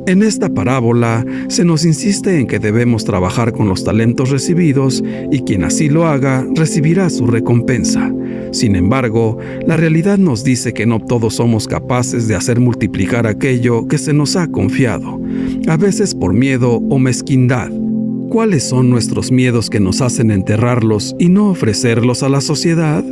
[0.06, 5.40] En esta parábola se nos insiste en que debemos trabajar con los talentos recibidos y
[5.40, 8.14] quien así lo haga recibirá su recompensa.
[8.52, 13.88] Sin embargo, la realidad nos dice que no todos somos capaces de hacer multiplicar aquello
[13.88, 15.22] que se nos ha confiado,
[15.68, 17.87] a veces por miedo o mezquindad.
[18.30, 23.04] ¿Cuáles son nuestros miedos que nos hacen enterrarlos y no ofrecerlos a la sociedad?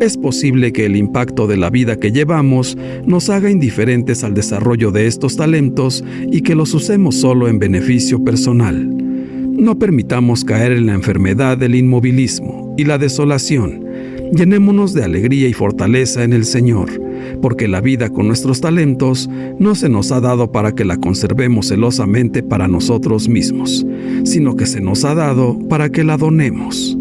[0.00, 2.76] Es posible que el impacto de la vida que llevamos
[3.06, 8.24] nos haga indiferentes al desarrollo de estos talentos y que los usemos solo en beneficio
[8.24, 8.88] personal.
[8.92, 13.84] No permitamos caer en la enfermedad del inmovilismo y la desolación.
[14.32, 17.01] Llenémonos de alegría y fortaleza en el Señor
[17.40, 21.68] porque la vida con nuestros talentos no se nos ha dado para que la conservemos
[21.68, 23.86] celosamente para nosotros mismos,
[24.24, 26.96] sino que se nos ha dado para que la donemos.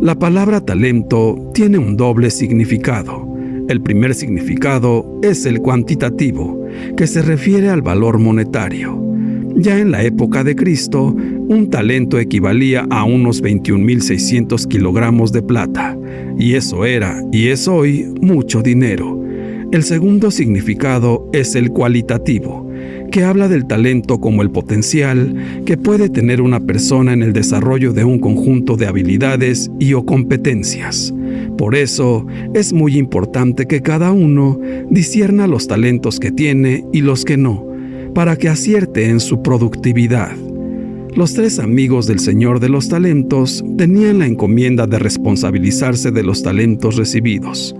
[0.00, 3.26] La palabra talento tiene un doble significado.
[3.68, 9.00] El primer significado es el cuantitativo, que se refiere al valor monetario.
[9.56, 15.96] Ya en la época de Cristo, un talento equivalía a unos 21.600 kilogramos de plata,
[16.38, 19.22] y eso era y es hoy mucho dinero.
[19.74, 22.70] El segundo significado es el cualitativo,
[23.10, 25.34] que habla del talento como el potencial
[25.66, 30.06] que puede tener una persona en el desarrollo de un conjunto de habilidades y o
[30.06, 31.12] competencias.
[31.58, 34.60] Por eso es muy importante que cada uno
[34.90, 37.66] disierna los talentos que tiene y los que no,
[38.14, 40.36] para que acierte en su productividad.
[41.16, 46.44] Los tres amigos del Señor de los Talentos tenían la encomienda de responsabilizarse de los
[46.44, 47.74] talentos recibidos.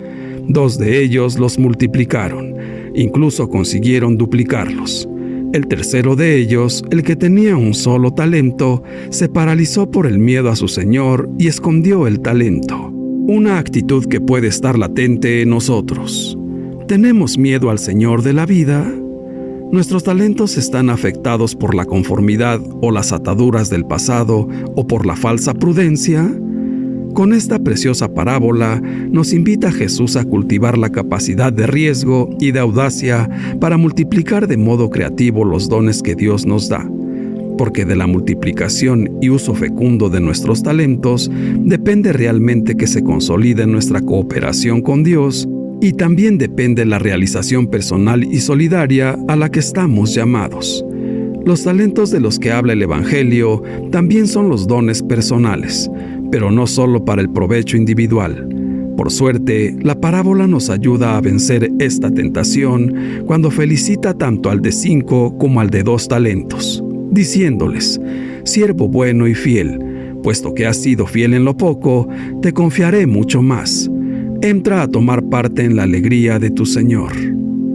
[0.49, 2.55] Dos de ellos los multiplicaron,
[2.95, 5.09] incluso consiguieron duplicarlos.
[5.55, 10.51] El tercero de ellos, el que tenía un solo talento, se paralizó por el miedo
[10.51, 12.91] a su Señor y escondió el talento.
[12.91, 16.37] Una actitud que puede estar latente en nosotros.
[16.89, 18.85] ¿Tenemos miedo al Señor de la vida?
[19.73, 25.17] ¿Nuestros talentos están afectados por la conformidad o las ataduras del pasado o por la
[25.17, 26.31] falsa prudencia?
[27.15, 32.59] Con esta preciosa parábola nos invita Jesús a cultivar la capacidad de riesgo y de
[32.59, 36.91] audacia para multiplicar de modo creativo los dones que Dios nos da.
[37.57, 43.65] Porque de la multiplicación y uso fecundo de nuestros talentos depende realmente que se consolide
[43.65, 45.49] nuestra cooperación con Dios
[45.81, 50.85] y también depende la realización personal y solidaria a la que estamos llamados.
[51.45, 55.91] Los talentos de los que habla el Evangelio también son los dones personales,
[56.35, 58.49] pero no solo para el provecho individual.
[58.97, 64.73] Por suerte, la parábola nos ayuda a vencer esta tentación cuando felicita tanto al de
[64.73, 68.01] cinco como al de dos talentos, diciéndoles,
[68.43, 69.79] siervo bueno y fiel,
[70.25, 72.09] puesto que has sido fiel en lo poco,
[72.43, 73.89] te confiaré mucho más.
[74.43, 77.13] Entra a tomar parte en la alegría de tu Señor.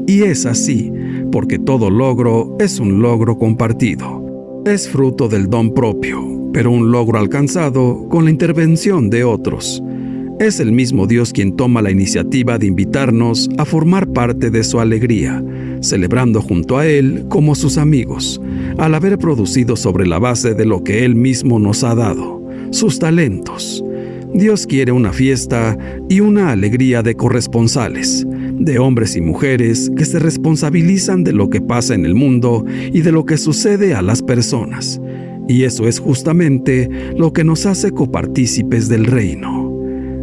[0.05, 0.91] Y es así,
[1.32, 4.62] porque todo logro es un logro compartido.
[4.66, 9.84] Es fruto del don propio, pero un logro alcanzado con la intervención de otros.
[10.39, 14.80] Es el mismo Dios quien toma la iniciativa de invitarnos a formar parte de su
[14.80, 15.43] alegría,
[15.82, 18.41] celebrando junto a Él como sus amigos,
[18.78, 22.41] al haber producido sobre la base de lo que Él mismo nos ha dado,
[22.72, 23.84] sus talentos.
[24.34, 25.78] Dios quiere una fiesta
[26.08, 31.60] y una alegría de corresponsales, de hombres y mujeres que se responsabilizan de lo que
[31.60, 35.02] pasa en el mundo y de lo que sucede a las personas
[35.50, 36.88] y eso es justamente
[37.18, 39.76] lo que nos hace copartícipes del reino.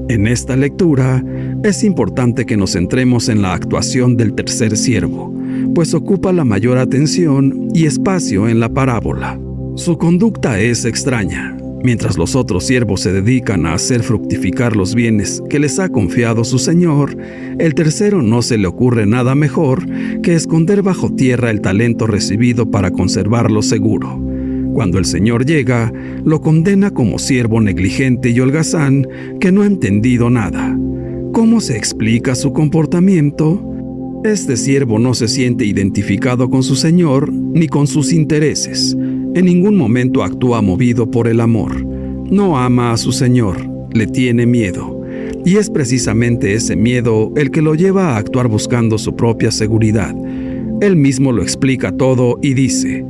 [0.09, 1.23] En esta lectura
[1.65, 5.35] es importante que nos centremos en la actuación del tercer siervo,
[5.75, 9.39] pues ocupa la mayor atención y espacio en la parábola.
[9.75, 11.57] Su conducta es extraña.
[11.83, 16.45] Mientras los otros siervos se dedican a hacer fructificar los bienes que les ha confiado
[16.45, 17.17] su Señor,
[17.59, 19.85] el tercero no se le ocurre nada mejor
[20.23, 24.26] que esconder bajo tierra el talento recibido para conservarlo seguro.
[24.77, 25.91] Cuando el Señor llega,
[26.23, 29.09] lo condena como siervo negligente y holgazán
[29.41, 30.79] que no ha entendido nada.
[31.33, 34.21] ¿Cómo se explica su comportamiento?
[34.23, 38.95] Este siervo no se siente identificado con su Señor ni con sus intereses.
[39.35, 41.83] En ningún momento actúa movido por el amor.
[42.31, 43.57] No ama a su Señor,
[43.95, 45.01] le tiene miedo.
[45.47, 50.15] Y es precisamente ese miedo el que lo lleva a actuar buscando su propia seguridad.
[50.83, 53.07] Él mismo lo explica todo y dice,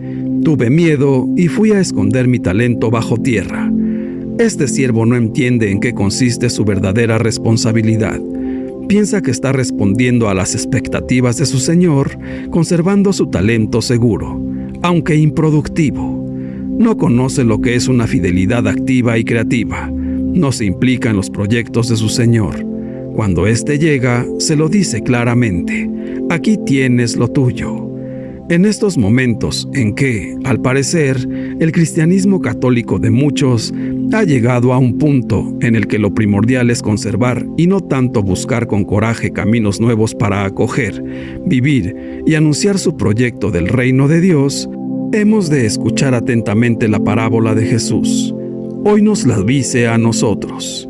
[0.47, 3.69] Tuve miedo y fui a esconder mi talento bajo tierra.
[4.39, 8.21] Este siervo no entiende en qué consiste su verdadera responsabilidad.
[8.87, 12.17] Piensa que está respondiendo a las expectativas de su Señor,
[12.51, 14.41] conservando su talento seguro,
[14.83, 16.25] aunque improductivo.
[16.79, 19.91] No conoce lo que es una fidelidad activa y creativa.
[19.91, 22.65] No se implica en los proyectos de su Señor.
[23.17, 25.91] Cuando éste llega, se lo dice claramente,
[26.31, 27.96] aquí tienes lo tuyo.
[28.49, 31.17] En estos momentos en que, al parecer,
[31.59, 33.75] el cristianismo católico de muchos
[34.13, 38.23] ha llegado a un punto en el que lo primordial es conservar y no tanto
[38.23, 41.03] buscar con coraje caminos nuevos para acoger,
[41.45, 44.71] vivir y anunciar su proyecto del reino de Dios,
[45.13, 48.33] hemos de escuchar atentamente la parábola de Jesús.
[48.85, 50.89] Hoy nos la dice a nosotros.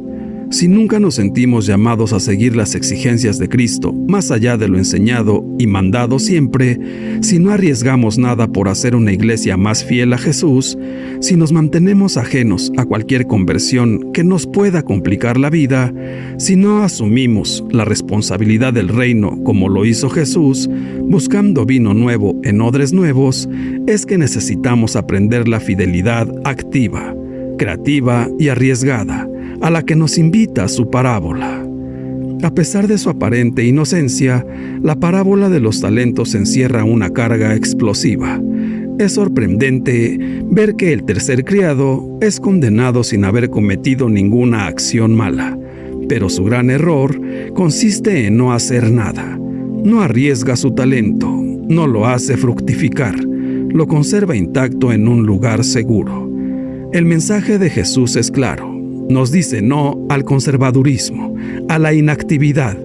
[0.48, 4.78] Si nunca nos sentimos llamados a seguir las exigencias de Cristo, más allá de lo
[4.78, 6.78] enseñado y mandado siempre,
[7.20, 10.78] si no arriesgamos nada por hacer una iglesia más fiel a Jesús,
[11.18, 15.92] si nos mantenemos ajenos a cualquier conversión que nos pueda complicar la vida,
[16.38, 20.70] si no asumimos la responsabilidad del reino como lo hizo Jesús,
[21.02, 23.48] buscando vino nuevo en odres nuevos,
[23.88, 27.16] es que necesitamos aprender la fidelidad activa,
[27.58, 29.28] creativa y arriesgada
[29.60, 31.66] a la que nos invita su parábola.
[32.42, 34.46] A pesar de su aparente inocencia,
[34.82, 38.40] la parábola de los talentos encierra una carga explosiva.
[38.98, 45.58] Es sorprendente ver que el tercer criado es condenado sin haber cometido ninguna acción mala,
[46.08, 47.18] pero su gran error
[47.54, 49.38] consiste en no hacer nada.
[49.84, 56.30] No arriesga su talento, no lo hace fructificar, lo conserva intacto en un lugar seguro.
[56.92, 58.75] El mensaje de Jesús es claro
[59.08, 61.34] nos dice no al conservadurismo,
[61.68, 62.76] a la inactividad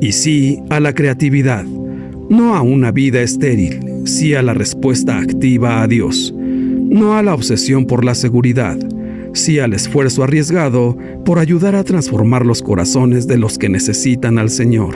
[0.00, 5.82] y sí a la creatividad, no a una vida estéril, sí a la respuesta activa
[5.82, 8.78] a Dios, no a la obsesión por la seguridad,
[9.32, 14.50] sí al esfuerzo arriesgado por ayudar a transformar los corazones de los que necesitan al
[14.50, 14.94] Señor,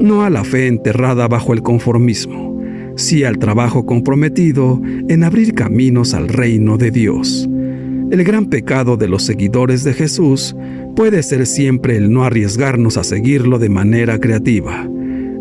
[0.00, 2.62] no a la fe enterrada bajo el conformismo,
[2.96, 7.48] sí al trabajo comprometido en abrir caminos al reino de Dios.
[8.14, 10.54] El gran pecado de los seguidores de Jesús
[10.94, 14.88] puede ser siempre el no arriesgarnos a seguirlo de manera creativa.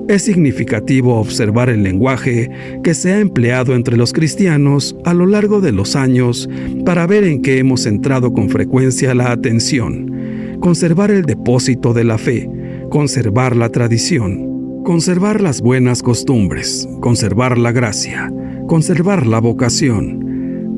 [0.09, 2.49] Es significativo observar el lenguaje
[2.83, 6.49] que se ha empleado entre los cristianos a lo largo de los años
[6.83, 12.17] para ver en qué hemos centrado con frecuencia la atención, conservar el depósito de la
[12.17, 12.49] fe,
[12.89, 18.33] conservar la tradición, conservar las buenas costumbres, conservar la gracia,
[18.65, 20.22] conservar la vocación,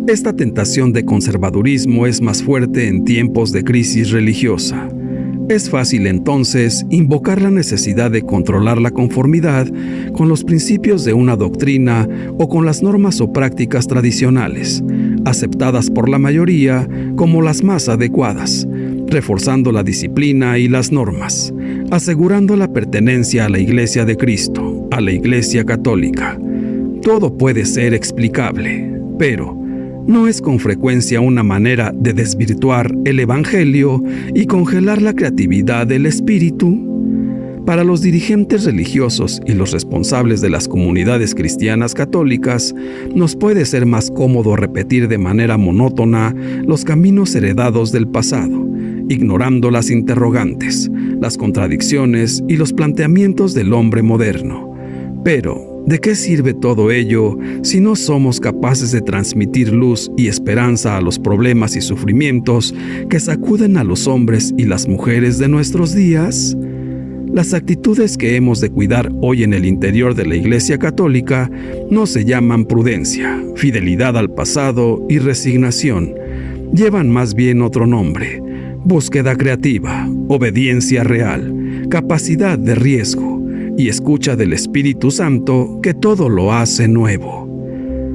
[0.07, 4.87] esta tentación de conservadurismo es más fuerte en tiempos de crisis religiosa.
[5.49, 9.67] Es fácil entonces invocar la necesidad de controlar la conformidad
[10.13, 14.83] con los principios de una doctrina o con las normas o prácticas tradicionales,
[15.25, 18.67] aceptadas por la mayoría como las más adecuadas,
[19.07, 21.51] reforzando la disciplina y las normas,
[21.89, 26.39] asegurando la pertenencia a la Iglesia de Cristo, a la Iglesia católica.
[27.01, 29.64] Todo puede ser explicable, pero
[30.07, 34.03] no es con frecuencia una manera de desvirtuar el Evangelio
[34.33, 36.95] y congelar la creatividad del espíritu?
[37.65, 42.75] Para los dirigentes religiosos y los responsables de las comunidades cristianas católicas,
[43.15, 48.67] nos puede ser más cómodo repetir de manera monótona los caminos heredados del pasado,
[49.09, 54.75] ignorando las interrogantes, las contradicciones y los planteamientos del hombre moderno.
[55.23, 60.97] Pero, ¿De qué sirve todo ello si no somos capaces de transmitir luz y esperanza
[60.97, 62.73] a los problemas y sufrimientos
[63.07, 66.57] que sacuden a los hombres y las mujeres de nuestros días?
[67.31, 71.51] Las actitudes que hemos de cuidar hoy en el interior de la Iglesia Católica
[71.91, 76.15] no se llaman prudencia, fidelidad al pasado y resignación.
[76.73, 78.41] Llevan más bien otro nombre,
[78.83, 83.34] búsqueda creativa, obediencia real, capacidad de riesgo
[83.77, 87.45] y escucha del Espíritu Santo que todo lo hace nuevo.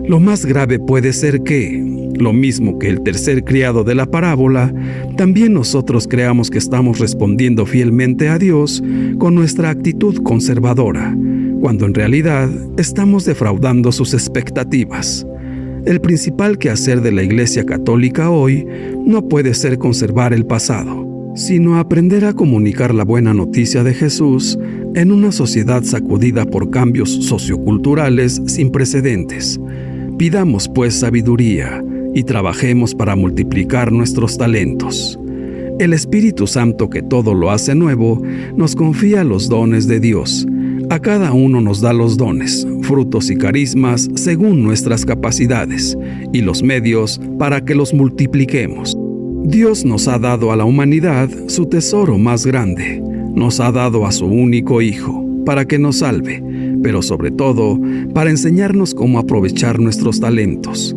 [0.07, 4.73] Lo más grave puede ser que, lo mismo que el tercer criado de la parábola,
[5.17, 8.83] también nosotros creamos que estamos respondiendo fielmente a Dios
[9.19, 11.17] con nuestra actitud conservadora,
[11.61, 15.27] cuando en realidad estamos defraudando sus expectativas.
[15.87, 18.67] El principal quehacer de la Iglesia Católica hoy
[19.07, 24.59] no puede ser conservar el pasado, sino aprender a comunicar la buena noticia de Jesús
[24.95, 29.61] en una sociedad sacudida por cambios socioculturales sin precedentes.
[30.19, 31.85] Pidamos pues sabiduría
[32.15, 35.19] y trabajemos para multiplicar nuestros talentos.
[35.79, 38.21] El Espíritu Santo que todo lo hace nuevo
[38.57, 40.47] nos confía los dones de Dios,
[40.91, 45.97] A cada uno nos da los dones, frutos y carismas según nuestras capacidades
[46.33, 48.97] y los medios para que los multipliquemos.
[49.45, 53.01] Dios nos ha dado a la humanidad su tesoro más grande,
[53.35, 56.43] nos ha dado a su único Hijo, para que nos salve,
[56.83, 57.79] pero sobre todo
[58.15, 60.95] para enseñarnos cómo aprovechar nuestros talentos.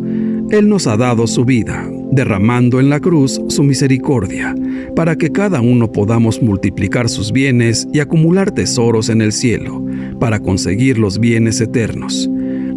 [0.50, 4.54] Él nos ha dado su vida, derramando en la cruz su misericordia,
[4.94, 9.84] para que cada uno podamos multiplicar sus bienes y acumular tesoros en el cielo,
[10.20, 12.30] para conseguir los bienes eternos.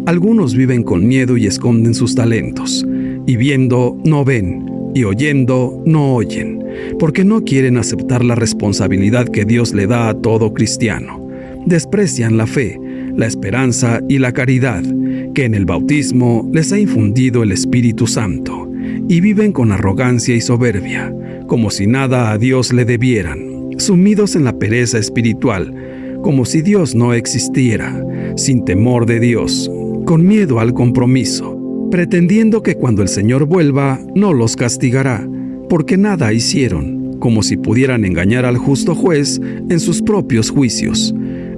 [0.06, 2.86] Algunos viven con miedo y esconden sus talentos,
[3.26, 6.57] y viendo no ven, y oyendo no oyen,
[6.98, 11.26] porque no quieren aceptar la responsabilidad que Dios le da a todo cristiano.
[11.66, 12.78] Desprecian la fe,
[13.16, 14.82] la esperanza y la caridad,
[15.34, 18.70] que en el bautismo les ha infundido el Espíritu Santo
[19.08, 21.14] y viven con arrogancia y soberbia,
[21.46, 25.74] como si nada a Dios le debieran, sumidos en la pereza espiritual,
[26.22, 28.04] como si Dios no existiera,
[28.36, 29.70] sin temor de Dios,
[30.04, 31.58] con miedo al compromiso,
[31.90, 35.26] pretendiendo que cuando el Señor vuelva no los castigará,
[35.68, 41.14] porque nada hicieron, como si pudieran engañar al justo juez en sus propios juicios.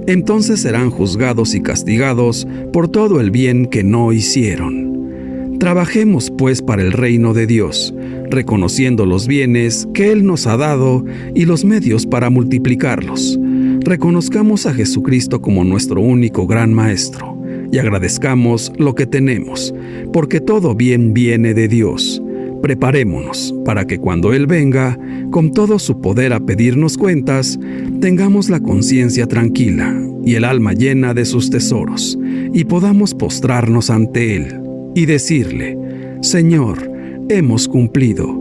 [0.07, 5.57] Entonces serán juzgados y castigados por todo el bien que no hicieron.
[5.59, 7.93] Trabajemos pues para el reino de Dios,
[8.31, 11.05] reconociendo los bienes que Él nos ha dado
[11.35, 13.39] y los medios para multiplicarlos.
[13.81, 17.37] Reconozcamos a Jesucristo como nuestro único gran Maestro
[17.71, 19.73] y agradezcamos lo que tenemos,
[20.11, 22.21] porque todo bien viene de Dios.
[22.61, 24.97] Preparémonos para que cuando Él venga,
[25.31, 27.59] con todo su poder a pedirnos cuentas,
[27.99, 32.17] tengamos la conciencia tranquila y el alma llena de sus tesoros,
[32.53, 34.61] y podamos postrarnos ante Él
[34.95, 35.77] y decirle,
[36.21, 36.91] Señor,
[37.29, 38.37] hemos cumplido,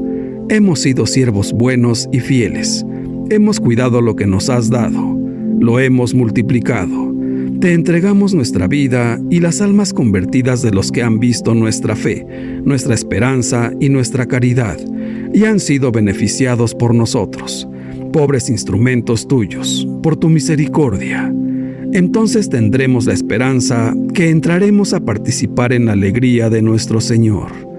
[0.49, 2.85] hemos sido siervos buenos y fieles,
[3.31, 5.17] hemos cuidado lo que nos has dado,
[5.59, 7.10] lo hemos multiplicado.
[7.61, 12.27] Te entregamos nuestra vida y las almas convertidas de los que han visto nuestra fe,
[12.65, 14.79] nuestra esperanza y nuestra caridad,
[15.35, 17.69] y han sido beneficiados por nosotros,
[18.13, 21.33] pobres instrumentos tuyos, por tu misericordia
[21.93, 27.70] entonces tendremos la esperanza que entraremos a participar en la alegría de nuestro Señor.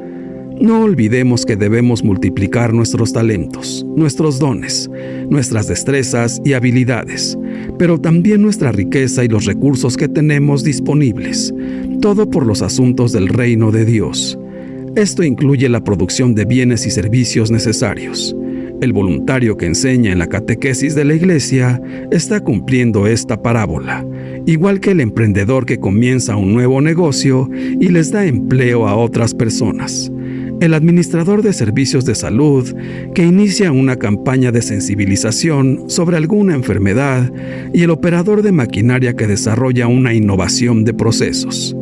[0.62, 4.92] No olvidemos que debemos multiplicar nuestros talentos, nuestros dones,
[5.28, 7.36] nuestras destrezas y habilidades,
[7.80, 11.52] pero también nuestra riqueza y los recursos que tenemos disponibles,
[12.00, 14.38] todo por los asuntos del reino de Dios.
[14.96, 18.36] Esto incluye la producción de bienes y servicios necesarios,
[18.82, 24.04] el voluntario que enseña en la catequesis de la iglesia está cumpliendo esta parábola,
[24.48, 27.48] igual que el emprendedor que comienza un nuevo negocio
[27.80, 30.12] y les da empleo a otras personas.
[30.62, 32.74] El administrador de servicios de salud
[33.14, 37.32] que inicia una campaña de sensibilización sobre alguna enfermedad
[37.74, 41.76] y el operador de maquinaria que desarrolla una innovación de procesos.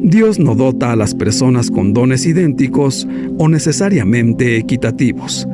[0.00, 3.08] Dios no dota a las personas con dones idénticos
[3.38, 5.48] o necesariamente equitativos,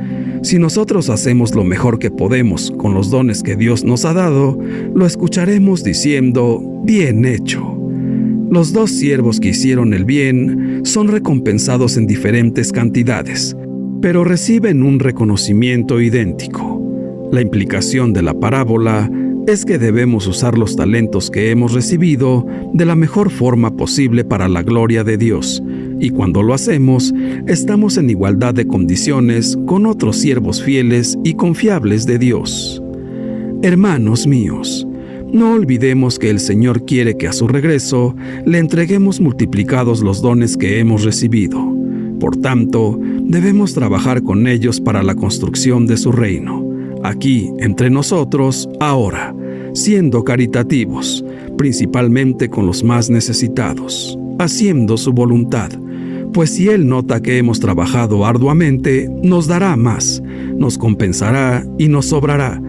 [0.45, 4.59] si nosotros hacemos lo mejor que podemos con los dones que Dios nos ha dado,
[4.95, 7.84] lo escucharemos diciendo, bien hecho.
[8.55, 13.57] Los dos siervos que hicieron el bien son recompensados en diferentes cantidades,
[14.01, 16.81] pero reciben un reconocimiento idéntico.
[17.33, 19.11] La implicación de la parábola
[19.49, 24.47] es que debemos usar los talentos que hemos recibido de la mejor forma posible para
[24.47, 25.61] la gloria de Dios,
[25.99, 27.13] y cuando lo hacemos,
[27.49, 32.81] estamos en igualdad de condiciones con otros siervos fieles y confiables de Dios.
[33.63, 34.87] Hermanos míos,
[35.35, 38.15] no olvidemos que el Señor quiere que a su regreso
[38.47, 41.61] le entreguemos multiplicados los dones que hemos recibido.
[42.21, 46.65] Por tanto, debemos trabajar con ellos para la construcción de su reino,
[47.03, 49.35] aquí, entre nosotros, ahora,
[49.75, 51.25] siendo caritativos,
[51.59, 55.71] principalmente con los más necesitados, haciendo su voluntad,
[56.33, 60.23] pues si Él nota que hemos trabajado arduamente, nos dará más,
[60.57, 62.61] nos compensará y nos sobrará.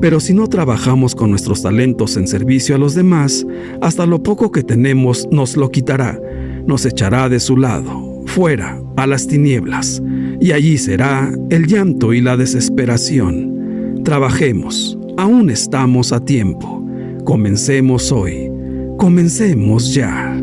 [0.00, 3.46] Pero si no trabajamos con nuestros talentos en servicio a los demás,
[3.82, 6.18] hasta lo poco que tenemos nos lo quitará,
[6.66, 10.02] nos echará de su lado, fuera, a las tinieblas,
[10.40, 14.00] y allí será el llanto y la desesperación.
[14.04, 16.82] Trabajemos, aún estamos a tiempo.
[17.24, 18.50] Comencemos hoy,
[18.96, 20.42] comencemos ya.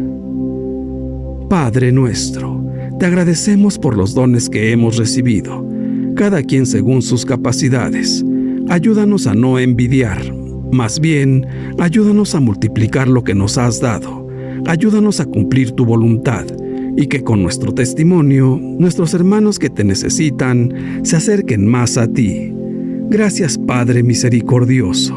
[1.50, 2.64] Padre nuestro,
[3.00, 5.68] te agradecemos por los dones que hemos recibido,
[6.16, 8.24] cada quien según sus capacidades.
[8.70, 10.22] Ayúdanos a no envidiar,
[10.72, 11.46] más bien,
[11.80, 14.28] ayúdanos a multiplicar lo que nos has dado.
[14.66, 16.46] Ayúdanos a cumplir tu voluntad
[16.98, 22.54] y que con nuestro testimonio, nuestros hermanos que te necesitan se acerquen más a ti.
[23.10, 25.16] Gracias Padre misericordioso.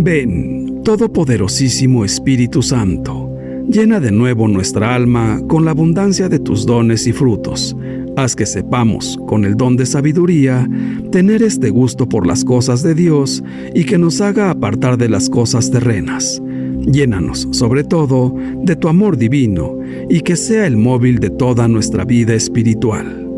[0.00, 3.34] Ven, Todopoderosísimo Espíritu Santo,
[3.68, 7.76] llena de nuevo nuestra alma con la abundancia de tus dones y frutos.
[8.16, 10.66] Haz que sepamos, con el don de sabiduría,
[11.12, 13.44] tener este gusto por las cosas de Dios
[13.74, 16.42] y que nos haga apartar de las cosas terrenas.
[16.86, 22.06] Llénanos, sobre todo, de tu amor divino y que sea el móvil de toda nuestra
[22.06, 23.28] vida espiritual.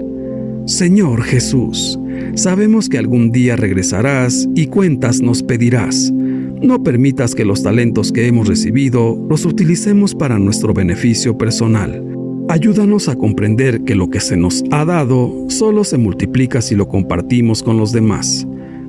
[0.66, 1.98] Señor Jesús,
[2.34, 6.12] sabemos que algún día regresarás y cuentas nos pedirás.
[6.12, 12.07] No permitas que los talentos que hemos recibido los utilicemos para nuestro beneficio personal.
[12.48, 16.88] Ayúdanos a comprender que lo que se nos ha dado solo se multiplica si lo
[16.88, 18.46] compartimos con los demás.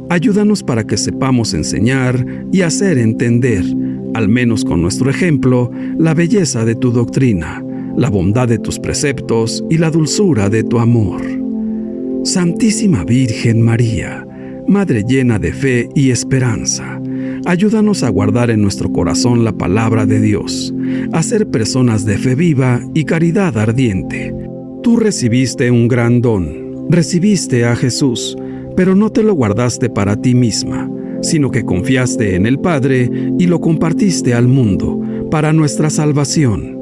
[0.10, 3.66] Ayúdanos para que sepamos enseñar y hacer entender,
[4.14, 7.62] al menos con nuestro ejemplo, la belleza de tu doctrina,
[7.98, 11.22] la bondad de tus preceptos y la dulzura de tu amor.
[12.24, 14.26] Santísima Virgen María,
[14.70, 17.02] Madre llena de fe y esperanza,
[17.46, 20.74] Ayúdanos a guardar en nuestro corazón la palabra de Dios,
[21.14, 24.36] a ser personas de fe viva y caridad ardiente.
[24.84, 28.38] Tú recibiste un gran don, recibiste a Jesús,
[28.76, 30.90] pero no te lo guardaste para ti misma,
[31.22, 36.78] sino que confiaste en el Padre y lo compartiste al mundo, para nuestra salvación.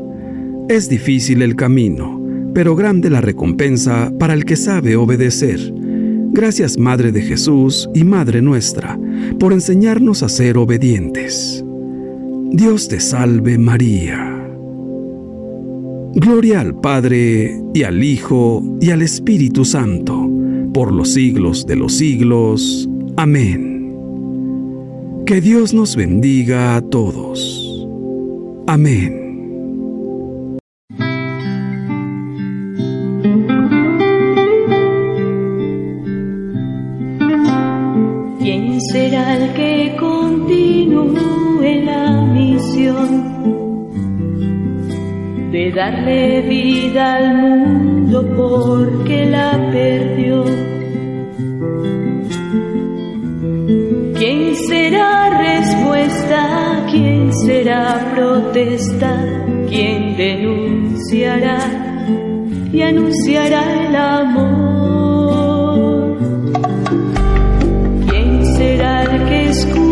[0.69, 2.21] Es difícil el camino,
[2.53, 5.73] pero grande la recompensa para el que sabe obedecer.
[6.37, 8.99] Gracias Madre de Jesús y Madre nuestra,
[9.39, 11.65] por enseñarnos a ser obedientes.
[12.51, 14.47] Dios te salve María.
[16.13, 20.29] Gloria al Padre y al Hijo y al Espíritu Santo,
[20.75, 22.87] por los siglos de los siglos.
[23.15, 23.95] Amén.
[25.25, 27.87] Que Dios nos bendiga a todos.
[28.67, 29.26] Amén.
[45.87, 50.43] Darle vida al mundo porque la perdió.
[54.17, 56.85] ¿Quién será respuesta?
[56.91, 59.11] ¿Quién será protesta?
[59.69, 61.59] ¿Quién denunciará
[62.73, 64.57] y anunciará el amor?
[68.09, 69.86] ¿Quién será el que escuche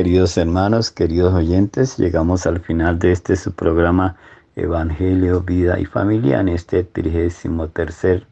[0.00, 4.16] queridos hermanos, queridos oyentes, llegamos al final de este su programa
[4.56, 8.22] Evangelio, Vida y Familia en este 33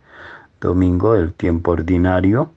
[0.62, 2.50] domingo del tiempo ordinario.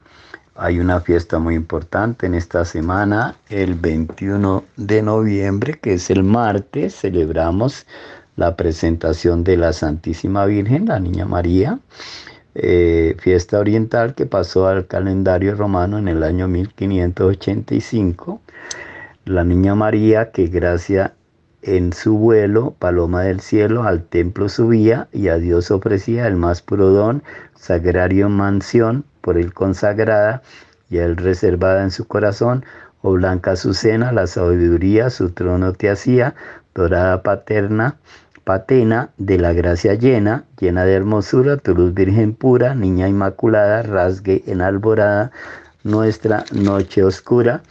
[0.55, 6.23] Hay una fiesta muy importante en esta semana, el 21 de noviembre, que es el
[6.23, 7.85] martes, celebramos
[8.37, 11.79] la presentación de la Santísima Virgen, la Niña María,
[12.55, 18.39] eh, fiesta oriental que pasó al calendario romano en el año 1585.
[19.25, 21.13] La Niña María, que gracia
[21.61, 26.63] en su vuelo, paloma del cielo, al templo subía y a Dios ofrecía el más
[26.63, 27.21] puro don,
[27.55, 30.41] sagrario mansión, por él consagrada
[30.89, 32.65] y a él reservada en su corazón,
[33.03, 36.33] o blanca su cena, la sabiduría, su trono te hacía,
[36.73, 37.97] dorada paterna,
[38.43, 44.43] patena de la gracia llena, llena de hermosura, tu luz virgen pura, niña inmaculada, rasgue
[44.47, 45.31] en alborada
[45.83, 47.61] nuestra noche oscura.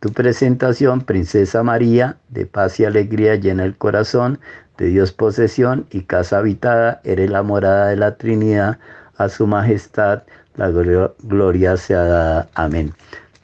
[0.00, 4.40] Tu presentación, princesa María, de paz y alegría llena el corazón,
[4.78, 8.78] de Dios posesión y casa habitada, eres la morada de la Trinidad,
[9.18, 10.22] a su majestad
[10.56, 12.48] la gloria sea dada.
[12.54, 12.92] Amén.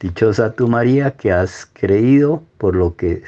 [0.00, 3.22] Dichosa tú María, que has creído por lo que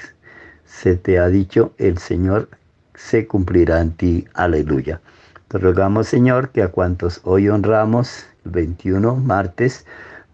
[0.66, 2.48] se te ha dicho el Señor
[2.94, 4.26] se cumplirá en ti.
[4.34, 5.00] Aleluya.
[5.48, 9.86] Te rogamos, Señor, que a cuantos hoy honramos, el 21 martes,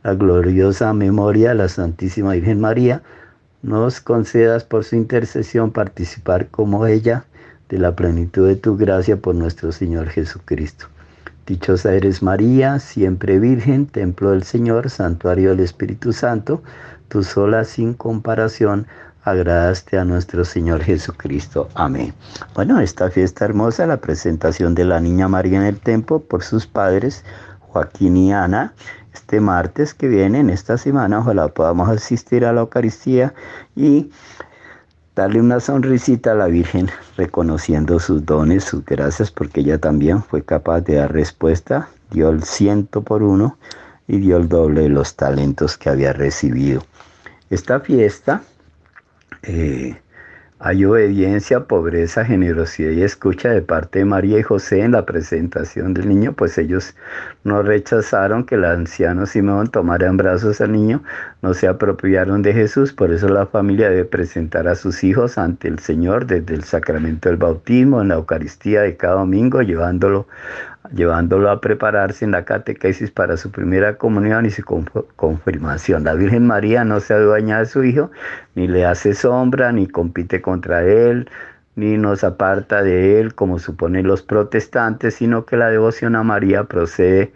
[0.05, 3.03] la gloriosa memoria de la Santísima Virgen María,
[3.63, 7.25] nos concedas por su intercesión participar como ella
[7.71, 10.87] de la plenitud de tu gracia por nuestro Señor Jesucristo.
[11.47, 16.63] Dichosa eres María, siempre Virgen, templo del Señor, santuario del Espíritu Santo,
[17.09, 18.87] tú sola sin comparación
[19.23, 21.71] agradaste a nuestro Señor Jesucristo.
[21.75, 22.13] Amén.
[22.55, 26.67] Bueno, esta fiesta hermosa, la presentación de la Niña María en el templo por sus
[26.67, 27.25] padres,
[27.61, 28.75] Joaquín y Ana,
[29.15, 33.33] este martes que viene, en esta semana, ojalá podamos asistir a la Eucaristía
[33.75, 34.11] y
[35.15, 40.45] darle una sonrisita a la Virgen, reconociendo sus dones, sus gracias, porque ella también fue
[40.45, 43.57] capaz de dar respuesta, dio el ciento por uno
[44.09, 46.83] y dio el doble de los talentos que había recibido.
[47.51, 48.43] Esta fiesta
[49.43, 49.97] eh,
[50.67, 55.93] hay obediencia, pobreza, generosidad y escucha de parte de María y José en la presentación
[55.93, 56.95] del niño, pues ellos
[57.45, 61.03] no rechazaron que el anciano Simón tomara en brazos al niño,
[61.43, 65.69] no se apropiaron de Jesús, por eso la familia debe presentar a sus hijos ante
[65.69, 70.27] el Señor desde el sacramento del bautismo, en la Eucaristía de cada domingo, llevándolo
[70.93, 74.63] llevándolo a prepararse en la catequesis para su primera comunión y su
[75.17, 76.05] confirmación.
[76.05, 78.11] La Virgen María no se adueña de su Hijo,
[78.55, 81.29] ni le hace sombra, ni compite contra Él,
[81.77, 86.65] ni nos aparta de Él, como suponen los protestantes, sino que la devoción a María
[86.65, 87.33] procede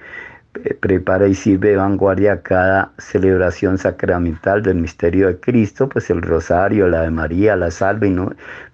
[0.80, 6.22] prepara y sirve de vanguardia a cada celebración sacramental del misterio de Cristo, pues el
[6.22, 8.16] rosario, la de María, la salve y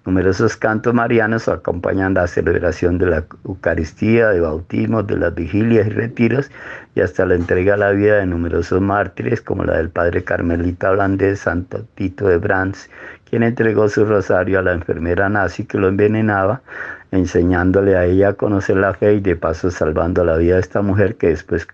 [0.05, 5.89] numerosos cantos marianos acompañan la celebración de la Eucaristía, de bautismos, de las vigilias y
[5.91, 6.51] retiros
[6.95, 10.91] y hasta la entrega a la vida de numerosos mártires como la del padre Carmelita
[10.91, 12.89] holandés Santo Tito de Brands,
[13.29, 16.61] quien entregó su rosario a la enfermera nazi que lo envenenaba
[17.11, 20.81] enseñándole a ella a conocer la fe y de paso salvando la vida de esta
[20.81, 21.67] mujer que después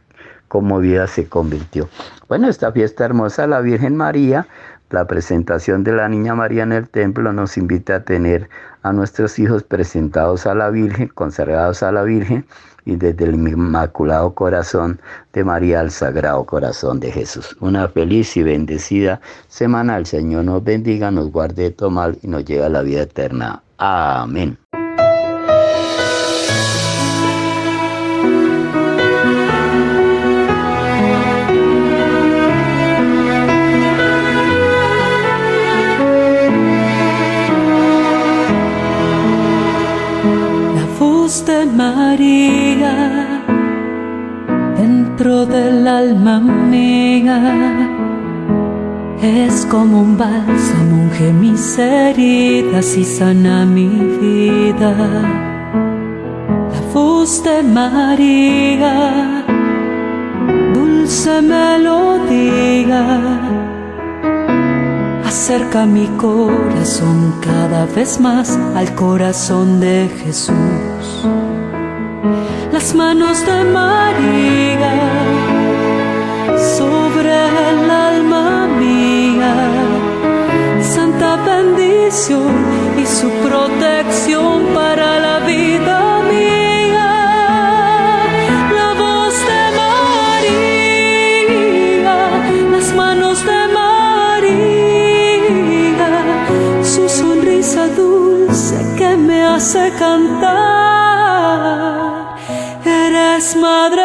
[0.48, 1.88] como vida se convirtió.
[2.28, 4.48] Bueno, esta fiesta hermosa de la Virgen María,
[4.92, 8.50] la presentación de la Niña María en el templo nos invita a tener
[8.84, 12.46] a nuestros hijos presentados a la Virgen, consagrados a la Virgen
[12.86, 15.00] y desde el Inmaculado Corazón
[15.34, 17.56] de María al Sagrado Corazón de Jesús.
[17.60, 19.98] Una feliz y bendecida semana.
[19.98, 23.04] El Señor nos bendiga, nos guarde de todo mal y nos lleve a la vida
[23.04, 23.62] eterna.
[23.78, 24.58] Amén.
[45.32, 47.40] Del alma mía
[49.22, 53.88] es como un bálsamo, unge mis heridas y sana mi
[54.20, 54.94] vida.
[56.74, 59.46] La voz de María,
[60.74, 63.04] dulce melodía
[65.26, 71.26] acerca mi corazón cada vez más al corazón de Jesús.
[72.82, 74.94] Las manos de María
[76.58, 77.32] sobre
[77.70, 79.54] el alma mía,
[80.82, 82.52] santa bendición
[83.00, 85.41] y su protección para la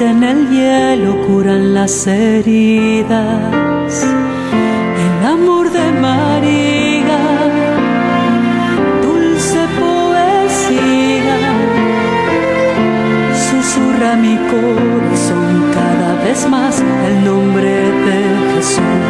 [0.00, 4.04] derriten el hielo, curan las heridas.
[5.04, 7.18] El amor de María,
[9.02, 11.38] dulce poesía,
[13.50, 19.09] susurra mi corazón cada vez más el nombre de Jesús.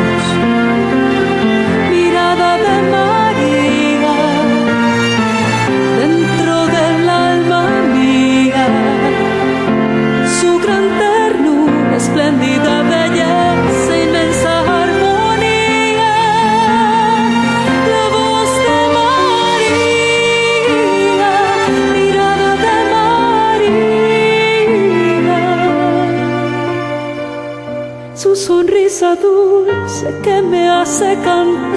[30.23, 31.70] Que me hace cantar.